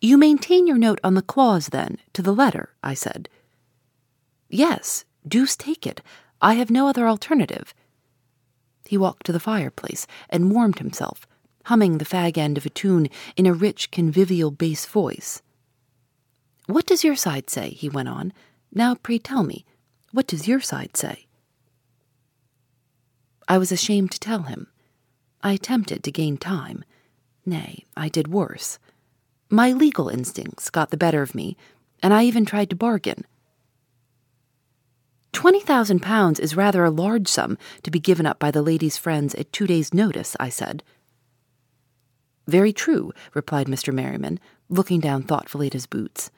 You 0.00 0.16
maintain 0.16 0.66
your 0.66 0.78
note 0.78 0.98
on 1.04 1.14
the 1.14 1.22
clause, 1.22 1.68
then, 1.68 1.98
to 2.14 2.22
the 2.22 2.32
letter, 2.32 2.70
I 2.82 2.94
said. 2.94 3.28
Yes, 4.48 5.04
deuce 5.28 5.56
take 5.56 5.86
it. 5.86 6.00
I 6.40 6.54
have 6.54 6.70
no 6.70 6.88
other 6.88 7.06
alternative. 7.06 7.74
He 8.86 8.96
walked 8.96 9.26
to 9.26 9.32
the 9.32 9.38
fireplace 9.38 10.06
and 10.30 10.50
warmed 10.50 10.78
himself, 10.78 11.26
humming 11.66 11.98
the 11.98 12.06
fag 12.06 12.38
end 12.38 12.56
of 12.56 12.64
a 12.64 12.70
tune 12.70 13.08
in 13.36 13.46
a 13.46 13.52
rich, 13.52 13.90
convivial 13.90 14.50
bass 14.50 14.86
voice. 14.86 15.42
What 16.66 16.86
does 16.86 17.04
your 17.04 17.16
side 17.16 17.50
say? 17.50 17.70
he 17.70 17.88
went 17.88 18.08
on. 18.08 18.32
Now, 18.72 18.94
pray 18.94 19.18
tell 19.18 19.42
me, 19.42 19.66
what 20.12 20.26
does 20.26 20.48
your 20.48 20.60
side 20.60 20.96
say? 20.96 21.26
I 23.46 23.58
was 23.58 23.70
ashamed 23.70 24.12
to 24.12 24.20
tell 24.20 24.42
him. 24.42 24.68
I 25.42 25.52
attempted 25.52 26.02
to 26.04 26.12
gain 26.12 26.38
time. 26.38 26.84
Nay, 27.44 27.84
I 27.96 28.08
did 28.08 28.28
worse. 28.28 28.78
My 29.50 29.72
legal 29.72 30.08
instincts 30.08 30.70
got 30.70 30.90
the 30.90 30.96
better 30.96 31.22
of 31.22 31.34
me, 31.34 31.56
and 32.02 32.14
I 32.14 32.22
even 32.22 32.46
tried 32.46 32.70
to 32.70 32.76
bargain. 32.76 33.24
Twenty 35.32 35.58
thousand 35.58 36.00
pounds 36.00 36.38
is 36.38 36.56
rather 36.56 36.84
a 36.84 36.90
large 36.90 37.26
sum 37.26 37.58
to 37.82 37.90
be 37.90 37.98
given 37.98 38.26
up 38.26 38.38
by 38.38 38.52
the 38.52 38.62
lady's 38.62 38.96
friends 38.96 39.34
at 39.34 39.52
two 39.52 39.66
days' 39.66 39.92
notice, 39.92 40.36
I 40.38 40.50
said. 40.50 40.84
Very 42.46 42.72
true, 42.72 43.12
replied 43.34 43.66
Mr. 43.66 43.92
Merriman, 43.92 44.38
looking 44.68 45.00
down 45.00 45.24
thoughtfully 45.24 45.66
at 45.66 45.72
his 45.72 45.86
boots. 45.86 46.30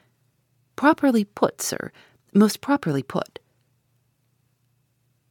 Properly 0.75 1.25
put, 1.25 1.61
sir, 1.61 1.93
most 2.33 2.63
properly 2.63 3.03
put. 3.03 3.39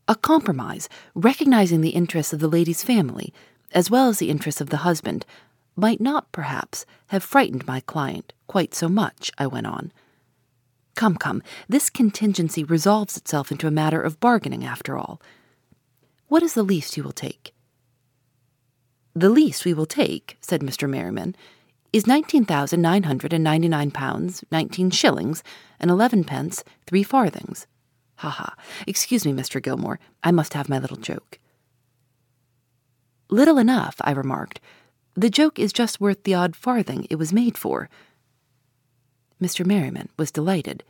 A 0.07 0.15
compromise, 0.15 0.87
recognizing 1.15 1.81
the 1.81 1.89
interests 1.89 2.33
of 2.33 2.39
the 2.39 2.47
lady's 2.47 2.83
family, 2.83 3.33
as 3.71 3.89
well 3.89 4.09
as 4.09 4.19
the 4.19 4.29
interests 4.29 4.61
of 4.61 4.69
the 4.69 4.77
husband, 4.77 5.25
might 5.75 6.01
not, 6.01 6.31
perhaps, 6.31 6.85
have 7.07 7.23
frightened 7.23 7.65
my 7.65 7.79
client 7.81 8.33
quite 8.47 8.73
so 8.75 8.89
much, 8.89 9.31
I 9.37 9.47
went 9.47 9.67
on. 9.67 9.91
Come, 10.95 11.15
come, 11.15 11.41
this 11.69 11.89
contingency 11.89 12.63
resolves 12.63 13.15
itself 13.15 13.51
into 13.51 13.67
a 13.67 13.71
matter 13.71 14.01
of 14.01 14.19
bargaining, 14.19 14.65
after 14.65 14.97
all. 14.97 15.21
What 16.27 16.43
is 16.43 16.53
the 16.53 16.63
least 16.63 16.97
you 16.97 17.03
will 17.03 17.11
take? 17.11 17.53
The 19.13 19.29
least 19.29 19.65
we 19.65 19.73
will 19.73 19.85
take, 19.85 20.37
said 20.41 20.61
Mr. 20.61 20.89
Merriman, 20.89 21.35
is 21.91 22.07
nineteen 22.07 22.45
thousand 22.45 22.81
nine 22.81 23.03
hundred 23.03 23.33
and 23.33 23.43
ninety 23.43 23.67
nine 23.67 23.91
pounds, 23.91 24.43
nineteen 24.51 24.89
shillings, 24.89 25.43
and 25.79 25.91
eleven 25.91 26.23
pence, 26.23 26.63
three 26.87 27.03
farthings. 27.03 27.67
Ha 28.15 28.29
ha. 28.29 28.55
Excuse 28.87 29.25
me, 29.25 29.33
Mr. 29.33 29.61
Gilmore, 29.61 29.99
I 30.23 30.31
must 30.31 30.53
have 30.53 30.69
my 30.69 30.79
little 30.79 30.97
joke. 30.97 31.39
Little 33.29 33.57
enough, 33.57 33.95
I 34.01 34.11
remarked, 34.11 34.59
the 35.15 35.29
joke 35.29 35.59
is 35.59 35.73
just 35.73 35.99
worth 35.99 36.23
the 36.23 36.33
odd 36.33 36.55
farthing 36.55 37.05
it 37.09 37.17
was 37.17 37.33
made 37.33 37.57
for. 37.57 37.89
Mr. 39.41 39.65
Merriman 39.65 40.09
was 40.17 40.31
delighted. 40.31 40.83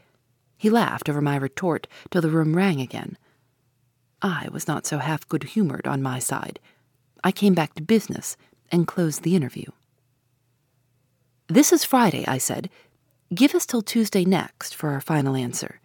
He 0.57 0.69
laughed 0.69 1.09
over 1.09 1.21
my 1.21 1.35
retort 1.35 1.87
till 2.11 2.21
the 2.21 2.29
room 2.29 2.55
rang 2.55 2.79
again. 2.81 3.17
I 4.21 4.49
was 4.51 4.67
not 4.67 4.85
so 4.85 4.99
half 4.99 5.27
good 5.27 5.43
humored 5.43 5.87
on 5.87 6.03
my 6.03 6.19
side. 6.19 6.59
I 7.23 7.31
came 7.31 7.53
back 7.53 7.73
to 7.75 7.81
business 7.81 8.37
and 8.71 8.87
closed 8.87 9.23
the 9.23 9.35
interview. 9.35 9.65
This 11.47 11.73
is 11.73 11.83
Friday, 11.83 12.23
I 12.27 12.37
said. 12.37 12.69
Give 13.33 13.55
us 13.55 13.65
till 13.65 13.81
Tuesday 13.81 14.23
next 14.23 14.75
for 14.75 14.89
our 14.91 15.01
final 15.01 15.35
answer. 15.35 15.79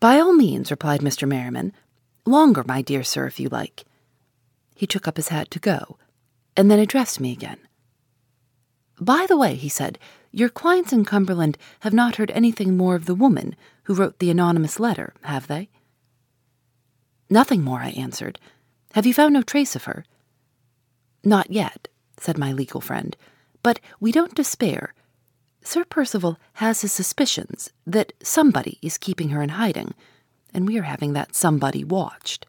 By 0.00 0.18
all 0.18 0.34
means, 0.34 0.70
replied 0.70 1.00
Mr. 1.00 1.28
Merriman. 1.28 1.72
Longer, 2.24 2.64
my 2.64 2.82
dear 2.82 3.02
sir, 3.02 3.26
if 3.26 3.38
you 3.38 3.48
like. 3.48 3.84
He 4.74 4.86
took 4.86 5.08
up 5.08 5.16
his 5.16 5.28
hat 5.28 5.50
to 5.52 5.58
go, 5.58 5.98
and 6.58 6.68
then 6.68 6.80
addressed 6.80 7.20
me 7.20 7.30
again. 7.30 7.56
By 9.00 9.26
the 9.28 9.36
way, 9.36 9.54
he 9.54 9.68
said, 9.68 9.96
your 10.32 10.48
clients 10.48 10.92
in 10.92 11.04
Cumberland 11.04 11.56
have 11.80 11.92
not 11.92 12.16
heard 12.16 12.32
anything 12.32 12.76
more 12.76 12.96
of 12.96 13.06
the 13.06 13.14
woman 13.14 13.54
who 13.84 13.94
wrote 13.94 14.18
the 14.18 14.28
anonymous 14.28 14.80
letter, 14.80 15.14
have 15.22 15.46
they? 15.46 15.68
Nothing 17.30 17.62
more, 17.62 17.78
I 17.78 17.90
answered. 17.90 18.40
Have 18.94 19.06
you 19.06 19.14
found 19.14 19.34
no 19.34 19.42
trace 19.42 19.76
of 19.76 19.84
her? 19.84 20.04
Not 21.22 21.52
yet, 21.52 21.86
said 22.18 22.36
my 22.36 22.52
legal 22.52 22.80
friend, 22.80 23.16
but 23.62 23.78
we 24.00 24.10
don't 24.10 24.34
despair. 24.34 24.94
Sir 25.62 25.84
Percival 25.84 26.40
has 26.54 26.80
his 26.80 26.90
suspicions 26.92 27.70
that 27.86 28.12
somebody 28.20 28.78
is 28.82 28.98
keeping 28.98 29.28
her 29.28 29.42
in 29.42 29.50
hiding, 29.50 29.94
and 30.52 30.66
we 30.66 30.76
are 30.76 30.82
having 30.82 31.12
that 31.12 31.36
somebody 31.36 31.84
watched. 31.84 32.46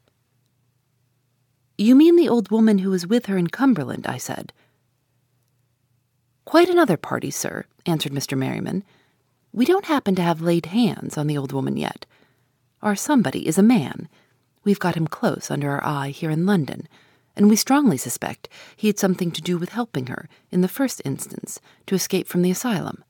You 1.79 1.95
mean 1.95 2.17
the 2.17 2.27
old 2.27 2.51
woman 2.51 2.79
who 2.79 2.89
was 2.89 3.07
with 3.07 3.27
her 3.27 3.37
in 3.37 3.47
Cumberland, 3.47 4.05
I 4.05 4.17
said. 4.17 4.51
Quite 6.43 6.67
another 6.67 6.97
party, 6.97 7.31
sir, 7.31 7.63
answered 7.85 8.11
Mr. 8.11 8.37
Merriman. 8.37 8.83
We 9.53 9.63
don't 9.63 9.85
happen 9.85 10.13
to 10.15 10.21
have 10.21 10.41
laid 10.41 10.65
hands 10.65 11.17
on 11.17 11.27
the 11.27 11.37
old 11.37 11.53
woman 11.53 11.77
yet. 11.77 12.05
Our 12.81 12.97
somebody 12.97 13.47
is 13.47 13.57
a 13.57 13.63
man. 13.63 14.09
We've 14.65 14.77
got 14.77 14.95
him 14.95 15.07
close 15.07 15.49
under 15.49 15.71
our 15.71 15.85
eye 15.85 16.09
here 16.09 16.29
in 16.29 16.45
London, 16.45 16.85
and 17.33 17.49
we 17.49 17.55
strongly 17.55 17.95
suspect 17.95 18.49
he 18.75 18.87
had 18.87 18.99
something 18.99 19.31
to 19.31 19.41
do 19.41 19.57
with 19.57 19.69
helping 19.69 20.07
her, 20.07 20.27
in 20.51 20.59
the 20.59 20.67
first 20.67 21.01
instance, 21.05 21.61
to 21.85 21.95
escape 21.95 22.27
from 22.27 22.41
the 22.41 22.51
asylum. 22.51 23.05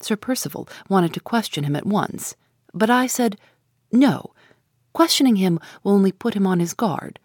Sir 0.00 0.16
Percival 0.16 0.66
wanted 0.88 1.12
to 1.12 1.20
question 1.20 1.64
him 1.64 1.76
at 1.76 1.84
once, 1.84 2.36
but 2.72 2.88
I 2.88 3.06
said, 3.06 3.36
No, 3.92 4.32
questioning 4.94 5.36
him 5.36 5.60
will 5.84 5.92
only 5.92 6.10
put 6.10 6.32
him 6.32 6.46
on 6.46 6.58
his 6.58 6.72
guard. 6.72 7.18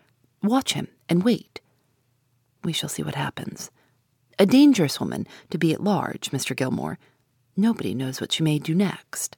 Watch 0.45 0.73
him 0.73 0.87
and 1.09 1.23
wait. 1.23 1.61
We 2.63 2.73
shall 2.73 2.89
see 2.89 3.03
what 3.03 3.15
happens. 3.15 3.71
A 4.37 4.45
dangerous 4.45 4.99
woman 4.99 5.27
to 5.49 5.57
be 5.57 5.73
at 5.73 5.83
large, 5.83 6.31
Mr. 6.31 6.55
Gilmore. 6.55 6.99
Nobody 7.55 7.93
knows 7.93 8.19
what 8.19 8.31
she 8.31 8.43
may 8.43 8.59
do 8.59 8.75
next. 8.75 9.37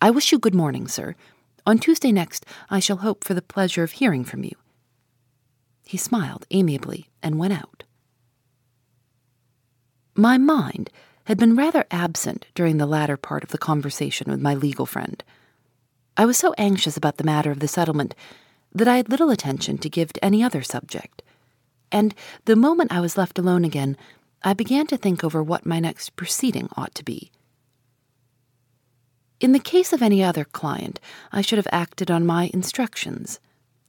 I 0.00 0.10
wish 0.10 0.32
you 0.32 0.38
good 0.38 0.54
morning, 0.54 0.86
sir. 0.86 1.14
On 1.66 1.78
Tuesday 1.78 2.12
next, 2.12 2.44
I 2.68 2.78
shall 2.78 2.98
hope 2.98 3.24
for 3.24 3.34
the 3.34 3.42
pleasure 3.42 3.82
of 3.82 3.92
hearing 3.92 4.24
from 4.24 4.44
you. 4.44 4.54
He 5.84 5.96
smiled 5.96 6.46
amiably 6.50 7.08
and 7.22 7.38
went 7.38 7.54
out. 7.54 7.84
My 10.14 10.38
mind 10.38 10.90
had 11.24 11.38
been 11.38 11.56
rather 11.56 11.84
absent 11.90 12.46
during 12.54 12.76
the 12.76 12.86
latter 12.86 13.16
part 13.16 13.42
of 13.42 13.50
the 13.50 13.58
conversation 13.58 14.30
with 14.30 14.40
my 14.40 14.54
legal 14.54 14.86
friend. 14.86 15.22
I 16.16 16.24
was 16.24 16.38
so 16.38 16.54
anxious 16.56 16.96
about 16.96 17.16
the 17.16 17.24
matter 17.24 17.50
of 17.50 17.60
the 17.60 17.68
settlement 17.68 18.14
that 18.76 18.88
I 18.88 18.96
had 18.96 19.08
little 19.08 19.30
attention 19.30 19.78
to 19.78 19.88
give 19.88 20.12
to 20.12 20.24
any 20.24 20.42
other 20.42 20.62
subject. 20.62 21.22
And 21.90 22.14
the 22.44 22.56
moment 22.56 22.92
I 22.92 23.00
was 23.00 23.16
left 23.16 23.38
alone 23.38 23.64
again, 23.64 23.96
I 24.42 24.52
began 24.52 24.86
to 24.88 24.96
think 24.96 25.24
over 25.24 25.42
what 25.42 25.64
my 25.64 25.80
next 25.80 26.14
proceeding 26.16 26.68
ought 26.76 26.94
to 26.96 27.04
be. 27.04 27.30
In 29.40 29.52
the 29.52 29.58
case 29.58 29.92
of 29.92 30.02
any 30.02 30.22
other 30.22 30.44
client, 30.44 31.00
I 31.32 31.40
should 31.40 31.58
have 31.58 31.68
acted 31.72 32.10
on 32.10 32.26
my 32.26 32.50
instructions, 32.52 33.40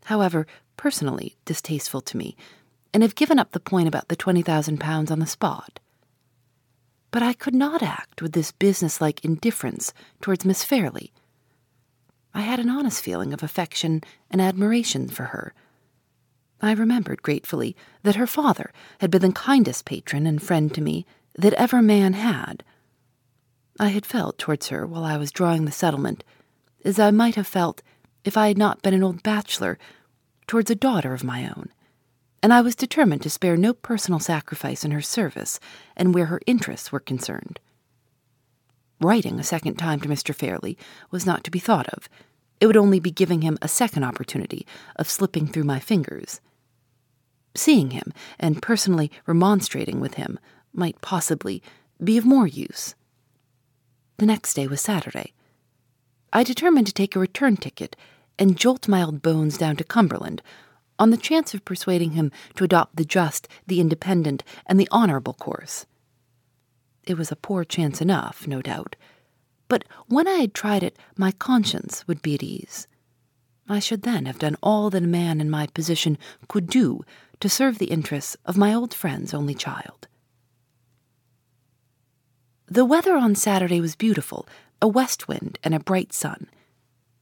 however 0.05 0.47
personally 0.77 1.37
distasteful 1.45 2.01
to 2.01 2.17
me, 2.17 2.37
and 2.93 3.03
have 3.03 3.15
given 3.15 3.39
up 3.39 3.51
the 3.51 3.59
point 3.59 3.87
about 3.87 4.07
the 4.07 4.15
twenty 4.15 4.41
thousand 4.41 4.79
pounds 4.79 5.11
on 5.11 5.19
the 5.19 5.25
spot. 5.25 5.79
But 7.11 7.23
I 7.23 7.33
could 7.33 7.55
not 7.55 7.83
act 7.83 8.21
with 8.21 8.33
this 8.33 8.51
businesslike 8.51 9.23
indifference 9.23 9.93
towards 10.21 10.45
Miss 10.45 10.63
Fairlie. 10.63 11.11
I 12.33 12.41
had 12.41 12.59
an 12.59 12.69
honest 12.69 13.01
feeling 13.01 13.33
of 13.33 13.43
affection 13.43 14.01
and 14.29 14.41
admiration 14.41 15.07
for 15.07 15.25
her. 15.25 15.53
I 16.61 16.71
remembered 16.73 17.21
gratefully 17.21 17.75
that 18.03 18.15
her 18.15 18.27
father 18.27 18.71
had 18.99 19.11
been 19.11 19.21
the 19.21 19.31
kindest 19.31 19.85
patron 19.85 20.25
and 20.25 20.41
friend 20.41 20.73
to 20.73 20.81
me 20.81 21.05
that 21.35 21.53
ever 21.53 21.81
man 21.81 22.13
had. 22.13 22.63
I 23.79 23.89
had 23.89 24.05
felt 24.05 24.37
towards 24.37 24.69
her 24.69 24.85
while 24.85 25.03
I 25.03 25.17
was 25.17 25.31
drawing 25.31 25.65
the 25.65 25.71
settlement 25.71 26.23
as 26.83 26.99
I 26.99 27.11
might 27.11 27.35
have 27.35 27.47
felt 27.47 27.81
if 28.23 28.37
I 28.37 28.47
had 28.47 28.57
not 28.57 28.81
been 28.81 28.93
an 28.93 29.03
old 29.03 29.23
bachelor 29.23 29.77
towards 30.47 30.71
a 30.71 30.75
daughter 30.75 31.13
of 31.13 31.23
my 31.23 31.47
own 31.47 31.69
and 32.41 32.53
I 32.53 32.61
was 32.61 32.75
determined 32.75 33.21
to 33.23 33.29
spare 33.29 33.57
no 33.57 33.73
personal 33.73 34.19
sacrifice 34.19 34.85
in 34.85 34.91
her 34.91 35.01
service 35.01 35.59
and 35.95 36.13
where 36.13 36.27
her 36.27 36.39
interests 36.45 36.91
were 36.91 36.99
concerned. 36.99 37.59
Writing 38.99 39.39
a 39.39 39.43
second 39.43 39.75
time 39.75 39.99
to 39.99 40.09
Mr. 40.09 40.33
Fairlie 40.33 40.77
was 41.11 41.25
not 41.25 41.43
to 41.43 41.51
be 41.51 41.59
thought 41.59 41.87
of. 41.89 42.09
It 42.59 42.65
would 42.65 42.77
only 42.77 42.99
be 42.99 43.11
giving 43.11 43.41
him 43.41 43.57
a 43.61 43.67
second 43.67 44.03
opportunity 44.03 44.65
of 44.95 45.09
slipping 45.09 45.47
through 45.47 45.65
my 45.65 45.79
fingers. 45.79 46.41
Seeing 47.53 47.91
him 47.91 48.11
and 48.39 48.61
personally 48.61 49.11
remonstrating 49.27 49.99
with 49.99 50.15
him 50.15 50.39
might 50.73 51.01
possibly 51.01 51.61
be 52.03 52.17
of 52.17 52.25
more 52.25 52.47
use. 52.47 52.95
The 54.17 54.25
next 54.25 54.55
day 54.55 54.67
was 54.67 54.81
Saturday. 54.81 55.33
I 56.33 56.43
determined 56.43 56.87
to 56.87 56.93
take 56.93 57.15
a 57.15 57.19
return 57.19 57.57
ticket 57.57 57.95
and 58.39 58.57
jolt 58.57 58.87
my 58.87 59.03
old 59.03 59.21
bones 59.21 59.57
down 59.57 59.75
to 59.77 59.83
Cumberland 59.83 60.41
on 60.99 61.11
the 61.11 61.17
chance 61.17 61.53
of 61.53 61.65
persuading 61.65 62.11
him 62.11 62.31
to 62.55 62.63
adopt 62.63 62.95
the 62.95 63.05
just, 63.05 63.47
the 63.67 63.79
independent, 63.79 64.43
and 64.65 64.79
the 64.79 64.87
honorable 64.91 65.33
course. 65.33 65.85
It 67.07 67.17
was 67.17 67.31
a 67.31 67.37
poor 67.37 67.63
chance 67.63 68.01
enough, 68.01 68.45
no 68.47 68.61
doubt, 68.61 68.97
but 69.69 69.85
when 70.07 70.27
I 70.27 70.39
had 70.39 70.53
tried 70.53 70.83
it, 70.83 70.99
my 71.15 71.31
conscience 71.31 72.05
would 72.05 72.21
be 72.21 72.35
at 72.35 72.43
ease. 72.43 72.85
I 73.69 73.79
should 73.79 74.01
then 74.01 74.25
have 74.25 74.39
done 74.39 74.57
all 74.61 74.89
that 74.89 75.03
a 75.03 75.07
man 75.07 75.39
in 75.39 75.49
my 75.49 75.67
position 75.67 76.17
could 76.49 76.67
do 76.67 77.05
to 77.39 77.47
serve 77.47 77.77
the 77.77 77.91
interests 77.91 78.35
of 78.45 78.57
my 78.57 78.73
old 78.73 78.93
friend's 78.93 79.33
only 79.33 79.55
child. 79.55 80.09
The 82.67 82.83
weather 82.83 83.15
on 83.15 83.35
Saturday 83.35 83.79
was 83.79 83.95
beautiful, 83.95 84.45
a 84.81 84.87
west 84.89 85.29
wind 85.29 85.59
and 85.63 85.73
a 85.73 85.79
bright 85.79 86.11
sun. 86.11 86.47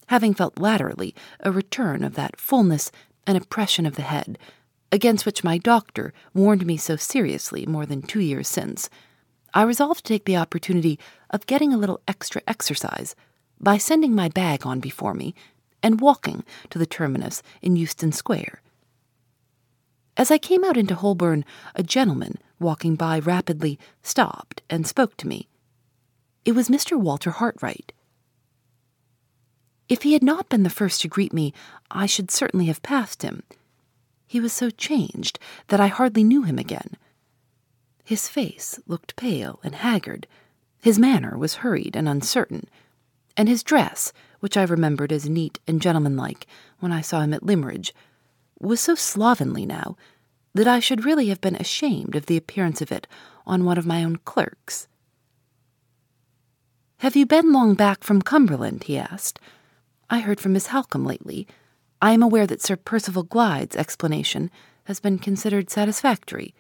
Having 0.08 0.34
felt 0.34 0.60
latterly 0.60 1.14
a 1.42 1.52
return 1.52 2.04
of 2.04 2.16
that 2.16 2.40
fullness 2.40 2.92
and 3.28 3.38
oppression 3.38 3.86
of 3.86 3.96
the 3.96 4.02
head, 4.02 4.40
against 4.92 5.28
which 5.28 5.44
my 5.44 5.60
doctor 5.60 6.12
warned 6.34 6.66
me 6.66 6.78
so 6.78 6.96
seriously 6.96 7.68
more 7.68 7.86
than 7.86 8.02
two 8.02 8.20
years 8.20 8.48
since, 8.48 8.90
I 9.56 9.62
resolved 9.62 10.06
to 10.06 10.14
take 10.14 10.26
the 10.26 10.36
opportunity 10.36 11.00
of 11.30 11.48
getting 11.48 11.74
a 11.74 11.78
little 11.78 12.02
extra 12.10 12.42
exercise 12.46 13.16
by 13.58 13.78
sending 13.78 14.14
my 14.14 14.28
bag 14.28 14.66
on 14.66 14.82
before 14.82 15.14
me 15.14 15.34
and 15.82 16.02
walking 16.02 16.44
to 16.72 16.78
the 16.78 16.86
terminus 16.86 17.42
in 17.62 17.78
Euston 17.78 18.12
Square. 18.12 18.62
As 20.18 20.30
I 20.30 20.38
came 20.38 20.66
out 20.66 20.76
into 20.76 20.94
Holborn, 20.94 21.46
a 21.74 21.84
gentleman, 21.84 22.38
walking 22.60 22.96
by 22.96 23.20
rapidly, 23.20 23.80
stopped 24.04 24.62
and 24.70 24.86
spoke 24.86 25.16
to 25.18 25.28
me. 25.28 25.48
It 26.44 26.52
was 26.52 26.68
Mr. 26.68 27.00
Walter 27.00 27.32
Hartright. 27.32 27.94
If 29.88 30.02
he 30.04 30.14
had 30.14 30.24
not 30.24 30.50
been 30.50 30.64
the 30.64 30.70
first 30.70 31.02
to 31.02 31.08
greet 31.08 31.32
me, 31.32 31.54
I 31.90 32.08
should 32.08 32.30
certainly 32.30 32.66
have 32.66 32.84
passed 32.84 33.24
him. 33.24 33.44
He 34.28 34.42
was 34.42 34.52
so 34.52 34.70
changed 34.70 35.40
that 35.68 35.80
I 35.80 35.88
hardly 35.88 36.26
knew 36.26 36.44
him 36.44 36.60
again. 36.60 36.98
His 38.06 38.30
face 38.30 38.80
looked 38.86 39.16
pale 39.16 39.60
and 39.64 39.74
haggard, 39.74 40.28
his 40.80 41.00
manner 41.00 41.36
was 41.36 41.56
hurried 41.56 41.96
and 41.96 42.08
uncertain, 42.08 42.70
and 43.36 43.50
his 43.50 43.64
dress, 43.64 44.14
which 44.40 44.56
I 44.56 44.64
remembered 44.64 45.12
as 45.12 45.28
neat 45.28 45.60
and 45.68 45.82
gentlemanlike 45.82 46.46
when 46.80 46.92
I 46.92 47.02
saw 47.02 47.22
him 47.22 47.34
at 47.34 47.42
Limmeridge, 47.42 47.92
was 48.60 48.80
so 48.80 48.94
slovenly 48.94 49.66
now 49.66 49.98
that 50.54 50.68
I 50.68 50.80
should 50.80 51.04
really 51.04 51.30
have 51.30 51.42
been 51.42 51.56
ashamed 51.56 52.16
of 52.16 52.28
the 52.28 52.38
appearance 52.38 52.80
of 52.80 52.92
it 52.92 53.08
on 53.48 53.66
one 53.66 53.80
of 53.80 53.88
my 53.88 54.04
own 54.04 54.18
clerks. 54.18 54.88
Have 57.00 57.16
you 57.16 57.26
been 57.26 57.52
long 57.52 57.74
back 57.74 58.04
from 58.04 58.22
Cumberland? 58.22 58.84
he 58.84 59.00
asked. 59.00 59.40
I 60.12 60.20
heard 60.20 60.40
from 60.40 60.54
Miss 60.54 60.68
Halcombe 60.68 61.08
lately. 61.08 61.48
I 62.02 62.12
am 62.12 62.22
aware 62.22 62.46
that 62.46 62.62
Sir 62.62 62.76
Percival 62.76 63.24
Glyde's 63.24 63.76
explanation 63.76 64.52
has 64.84 65.00
been 65.00 65.18
considered 65.18 65.72
satisfactory. 65.72 66.54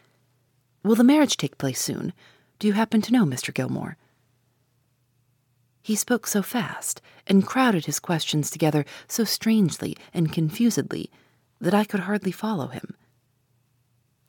Will 0.86 0.94
the 0.94 1.04
marriage 1.04 1.36
take 1.36 1.58
place 1.58 1.82
soon? 1.82 2.14
Do 2.60 2.68
you 2.68 2.74
happen 2.74 3.02
to 3.02 3.12
know, 3.12 3.26
Mr. 3.26 3.52
Gilmore? 3.52 3.98
He 5.82 5.96
spoke 5.96 6.28
so 6.28 6.44
fast 6.44 7.02
and 7.26 7.44
crowded 7.44 7.88
his 7.88 8.00
questions 8.00 8.52
together 8.52 8.86
so 9.08 9.24
strangely 9.24 9.98
and 10.14 10.32
confusedly 10.32 11.10
that 11.60 11.74
I 11.74 11.86
could 11.86 12.02
hardly 12.02 12.32
follow 12.32 12.68
him. 12.68 12.94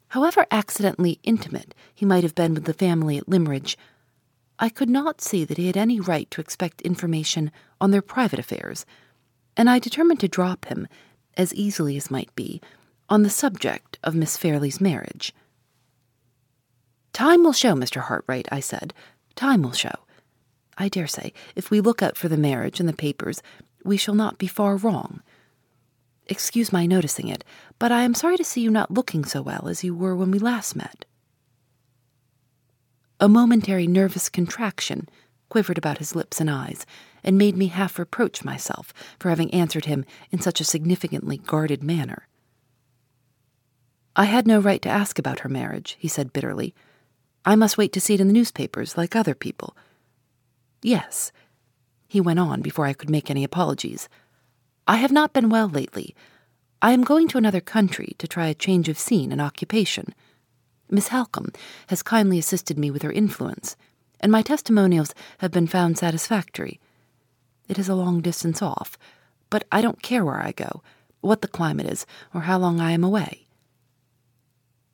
However 0.08 0.46
accidentally 0.50 1.20
intimate 1.24 1.74
he 1.94 2.06
might 2.06 2.22
have 2.22 2.34
been 2.34 2.54
with 2.54 2.64
the 2.64 2.72
family 2.72 3.18
at 3.18 3.28
Limmeridge, 3.28 3.76
I 4.58 4.70
could 4.70 4.88
not 4.88 5.20
see 5.20 5.44
that 5.44 5.58
he 5.58 5.66
had 5.66 5.76
any 5.76 6.00
right 6.00 6.30
to 6.30 6.40
expect 6.40 6.80
information 6.80 7.52
on 7.82 7.90
their 7.90 8.00
private 8.00 8.38
affairs 8.38 8.86
and 9.58 9.68
I 9.68 9.78
determined 9.78 10.20
to 10.20 10.28
drop 10.28 10.64
him, 10.64 10.88
as 11.36 11.52
easily 11.52 11.98
as 11.98 12.10
might 12.10 12.34
be, 12.34 12.62
on 13.10 13.24
the 13.24 13.28
subject 13.28 13.98
of 14.02 14.14
Miss 14.14 14.38
Fairlie's 14.38 14.80
marriage. 14.80 15.34
Time 17.16 17.44
will 17.44 17.54
show, 17.54 17.72
Mr. 17.72 18.02
Hartright, 18.02 18.46
I 18.52 18.60
said. 18.60 18.92
Time 19.36 19.62
will 19.62 19.72
show. 19.72 19.94
I 20.76 20.90
dare 20.90 21.06
say, 21.06 21.32
if 21.54 21.70
we 21.70 21.80
look 21.80 22.02
out 22.02 22.14
for 22.14 22.28
the 22.28 22.36
marriage 22.36 22.78
in 22.78 22.84
the 22.84 22.92
papers, 22.92 23.42
we 23.82 23.96
shall 23.96 24.14
not 24.14 24.36
be 24.36 24.46
far 24.46 24.76
wrong. 24.76 25.22
Excuse 26.26 26.74
my 26.74 26.84
noticing 26.84 27.28
it, 27.28 27.42
but 27.78 27.90
I 27.90 28.02
am 28.02 28.12
sorry 28.12 28.36
to 28.36 28.44
see 28.44 28.60
you 28.60 28.70
not 28.70 28.90
looking 28.90 29.24
so 29.24 29.40
well 29.40 29.66
as 29.66 29.82
you 29.82 29.94
were 29.94 30.14
when 30.14 30.30
we 30.30 30.38
last 30.38 30.76
met. 30.76 31.06
A 33.18 33.30
momentary 33.30 33.86
nervous 33.86 34.28
contraction 34.28 35.08
quivered 35.48 35.78
about 35.78 35.96
his 35.96 36.14
lips 36.14 36.38
and 36.38 36.50
eyes, 36.50 36.84
and 37.24 37.38
made 37.38 37.56
me 37.56 37.68
half 37.68 37.98
reproach 37.98 38.44
myself 38.44 38.92
for 39.18 39.30
having 39.30 39.50
answered 39.54 39.86
him 39.86 40.04
in 40.30 40.42
such 40.42 40.60
a 40.60 40.64
significantly 40.64 41.38
guarded 41.38 41.82
manner. 41.82 42.28
I 44.14 44.26
had 44.26 44.46
no 44.46 44.60
right 44.60 44.82
to 44.82 44.90
ask 44.90 45.18
about 45.18 45.38
her 45.38 45.48
marriage, 45.48 45.96
he 45.98 46.08
said 46.08 46.34
bitterly. 46.34 46.74
I 47.46 47.54
must 47.54 47.78
wait 47.78 47.92
to 47.92 48.00
see 48.00 48.14
it 48.14 48.20
in 48.20 48.26
the 48.26 48.34
newspapers 48.34 48.96
like 48.96 49.14
other 49.14 49.34
people. 49.34 49.76
Yes, 50.82 51.30
he 52.08 52.20
went 52.20 52.40
on 52.40 52.60
before 52.60 52.86
I 52.86 52.92
could 52.92 53.08
make 53.08 53.30
any 53.30 53.44
apologies. 53.44 54.08
I 54.88 54.96
have 54.96 55.12
not 55.12 55.32
been 55.32 55.48
well 55.48 55.68
lately. 55.68 56.14
I 56.82 56.92
am 56.92 57.04
going 57.04 57.28
to 57.28 57.38
another 57.38 57.60
country 57.60 58.16
to 58.18 58.26
try 58.26 58.48
a 58.48 58.54
change 58.54 58.88
of 58.88 58.98
scene 58.98 59.30
and 59.30 59.40
occupation. 59.40 60.12
Miss 60.90 61.08
Halcombe 61.08 61.54
has 61.86 62.02
kindly 62.02 62.38
assisted 62.38 62.78
me 62.78 62.90
with 62.90 63.02
her 63.02 63.12
influence, 63.12 63.76
and 64.18 64.32
my 64.32 64.42
testimonials 64.42 65.14
have 65.38 65.52
been 65.52 65.66
found 65.68 65.98
satisfactory. 65.98 66.80
It 67.68 67.78
is 67.78 67.88
a 67.88 67.94
long 67.94 68.22
distance 68.22 68.60
off, 68.60 68.98
but 69.50 69.64
I 69.70 69.80
don't 69.80 70.02
care 70.02 70.24
where 70.24 70.42
I 70.42 70.50
go, 70.50 70.82
what 71.20 71.42
the 71.42 71.48
climate 71.48 71.86
is, 71.86 72.06
or 72.34 72.42
how 72.42 72.58
long 72.58 72.80
I 72.80 72.90
am 72.90 73.04
away. 73.04 73.46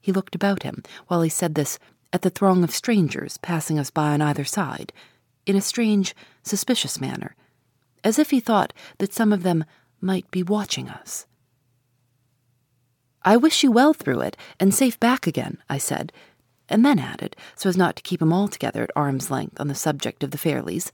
He 0.01 0.13
looked 0.13 0.35
about 0.35 0.65
him 0.65 0.83
while 1.07 1.23
he 1.23 1.29
said 1.29 1.55
this 1.55 1.79
at 2.13 2.23
the 2.23 2.31
throng 2.31 2.63
of 2.63 2.71
strangers 2.71 3.39
passing 3.39 3.79
us 3.79 3.91
by 3.91 4.13
on 4.13 4.21
either 4.21 4.45
side, 4.45 4.93
in 5.47 5.57
a 5.57 5.61
strange, 5.61 6.15
suspicious 6.43 7.01
manner, 7.01 7.35
as 8.05 8.19
if 8.19 8.31
he 8.31 8.41
thought 8.41 8.73
that 8.99 9.13
some 9.13 9.33
of 9.33 9.43
them 9.43 9.65
might 10.01 10.31
be 10.31 10.43
watching 10.43 10.89
us. 10.89 11.27
I 13.25 13.37
wish 13.37 13.63
you 13.63 13.71
well 13.71 13.95
through 13.95 14.21
it, 14.21 14.37
and 14.59 14.75
safe 14.75 14.99
back 14.99 15.27
again, 15.27 15.59
I 15.71 15.79
said, 15.79 16.13
and 16.69 16.85
then 16.85 16.99
added, 16.99 17.37
so 17.55 17.69
as 17.69 17.77
not 17.77 17.97
to 17.97 18.03
keep 18.03 18.21
them 18.21 18.33
altogether 18.33 18.83
at 18.83 18.91
arm's 18.97 19.31
length 19.31 19.61
on 19.61 19.69
the 19.69 19.75
subject 19.75 20.25
of 20.25 20.33
the 20.33 20.39
Fairlies. 20.39 20.91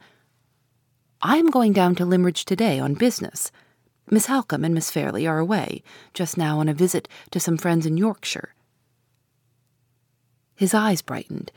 I 1.22 1.36
am 1.36 1.50
going 1.50 1.72
down 1.72 1.94
to 1.96 2.04
Limmeridge 2.04 2.44
today 2.44 2.78
on 2.78 2.94
business. 2.94 3.50
Miss 4.10 4.26
Halcombe 4.26 4.64
and 4.64 4.74
Miss 4.74 4.90
Fairlie 4.90 5.26
are 5.26 5.38
away, 5.38 5.82
just 6.14 6.36
now 6.36 6.60
on 6.60 6.68
a 6.68 6.74
visit 6.74 7.08
to 7.30 7.40
some 7.40 7.56
friends 7.56 7.86
in 7.86 7.96
Yorkshire. 7.96 8.54
His 10.58 10.74
eyes 10.74 11.02
brightened, 11.02 11.52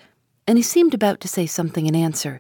and 0.46 0.60
he 0.60 0.62
seemed 0.62 0.94
about 0.94 1.20
to 1.22 1.28
say 1.28 1.48
something 1.48 1.88
in 1.88 1.96
answer, 1.96 2.40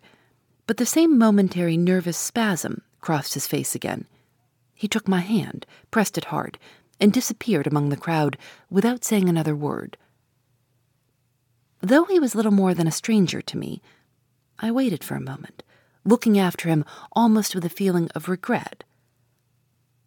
but 0.68 0.78
the 0.78 0.86
same 0.86 1.18
momentary 1.18 1.76
nervous 1.76 2.18
spasm 2.18 2.84
crossed 3.00 3.34
his 3.34 3.48
face 3.48 3.74
again. 3.74 4.06
He 4.76 4.88
took 4.88 5.08
my 5.08 5.22
hand, 5.22 5.66
pressed 5.90 6.20
it 6.20 6.26
hard, 6.26 6.60
and 7.00 7.12
disappeared 7.12 7.66
among 7.66 7.90
the 7.90 7.98
crowd 7.98 8.38
without 8.70 9.04
saying 9.04 9.28
another 9.28 9.56
word. 9.56 9.98
Though 11.82 12.06
he 12.06 12.20
was 12.20 12.36
little 12.36 12.52
more 12.52 12.76
than 12.76 12.86
a 12.86 12.92
stranger 12.92 13.42
to 13.42 13.58
me, 13.58 13.82
I 14.60 14.70
waited 14.70 15.04
for 15.04 15.16
a 15.16 15.20
moment, 15.20 15.64
looking 16.06 16.38
after 16.38 16.70
him 16.70 16.86
almost 17.14 17.56
with 17.56 17.66
a 17.66 17.70
feeling 17.70 18.08
of 18.14 18.30
regret. 18.30 18.84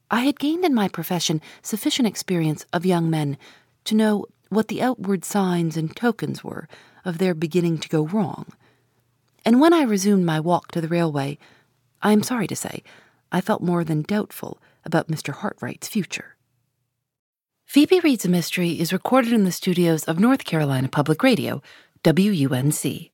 I 0.09 0.21
had 0.21 0.39
gained 0.39 0.65
in 0.65 0.73
my 0.73 0.87
profession 0.87 1.41
sufficient 1.63 2.07
experience 2.07 2.65
of 2.73 2.87
young 2.87 3.11
men 3.11 3.39
to 3.87 3.97
know 3.97 4.27
what 4.55 4.69
the 4.69 4.83
outward 4.83 5.25
signs 5.25 5.77
and 5.77 5.95
tokens 5.95 6.43
were 6.43 6.69
of 7.05 7.19
their 7.19 7.35
beginning 7.35 7.79
to 7.79 7.89
go 7.89 8.07
wrong. 8.07 8.47
And 9.45 9.61
when 9.61 9.73
I 9.73 9.83
resumed 9.83 10.25
my 10.25 10.41
walk 10.41 10.73
to 10.73 10.81
the 10.81 10.89
railway, 10.89 11.39
I 12.03 12.13
am 12.13 12.23
sorry 12.23 12.47
to 12.47 12.57
say, 12.57 12.83
I 13.31 13.41
felt 13.41 13.63
more 13.63 13.85
than 13.85 14.03
doubtful 14.03 14.59
about 14.85 15.09
Mr. 15.09 15.35
Hartright's 15.35 15.89
future. 15.89 16.37
Phoebe 17.65 18.01
Reads 18.01 18.25
a 18.25 18.29
Mystery 18.29 18.79
is 18.79 18.93
recorded 18.93 19.33
in 19.33 19.45
the 19.45 19.53
studios 19.53 20.05
of 20.05 20.21
North 20.21 20.45
Carolina 20.45 20.89
Public 20.89 21.23
Radio, 21.23 21.63
WUNC. 22.05 23.14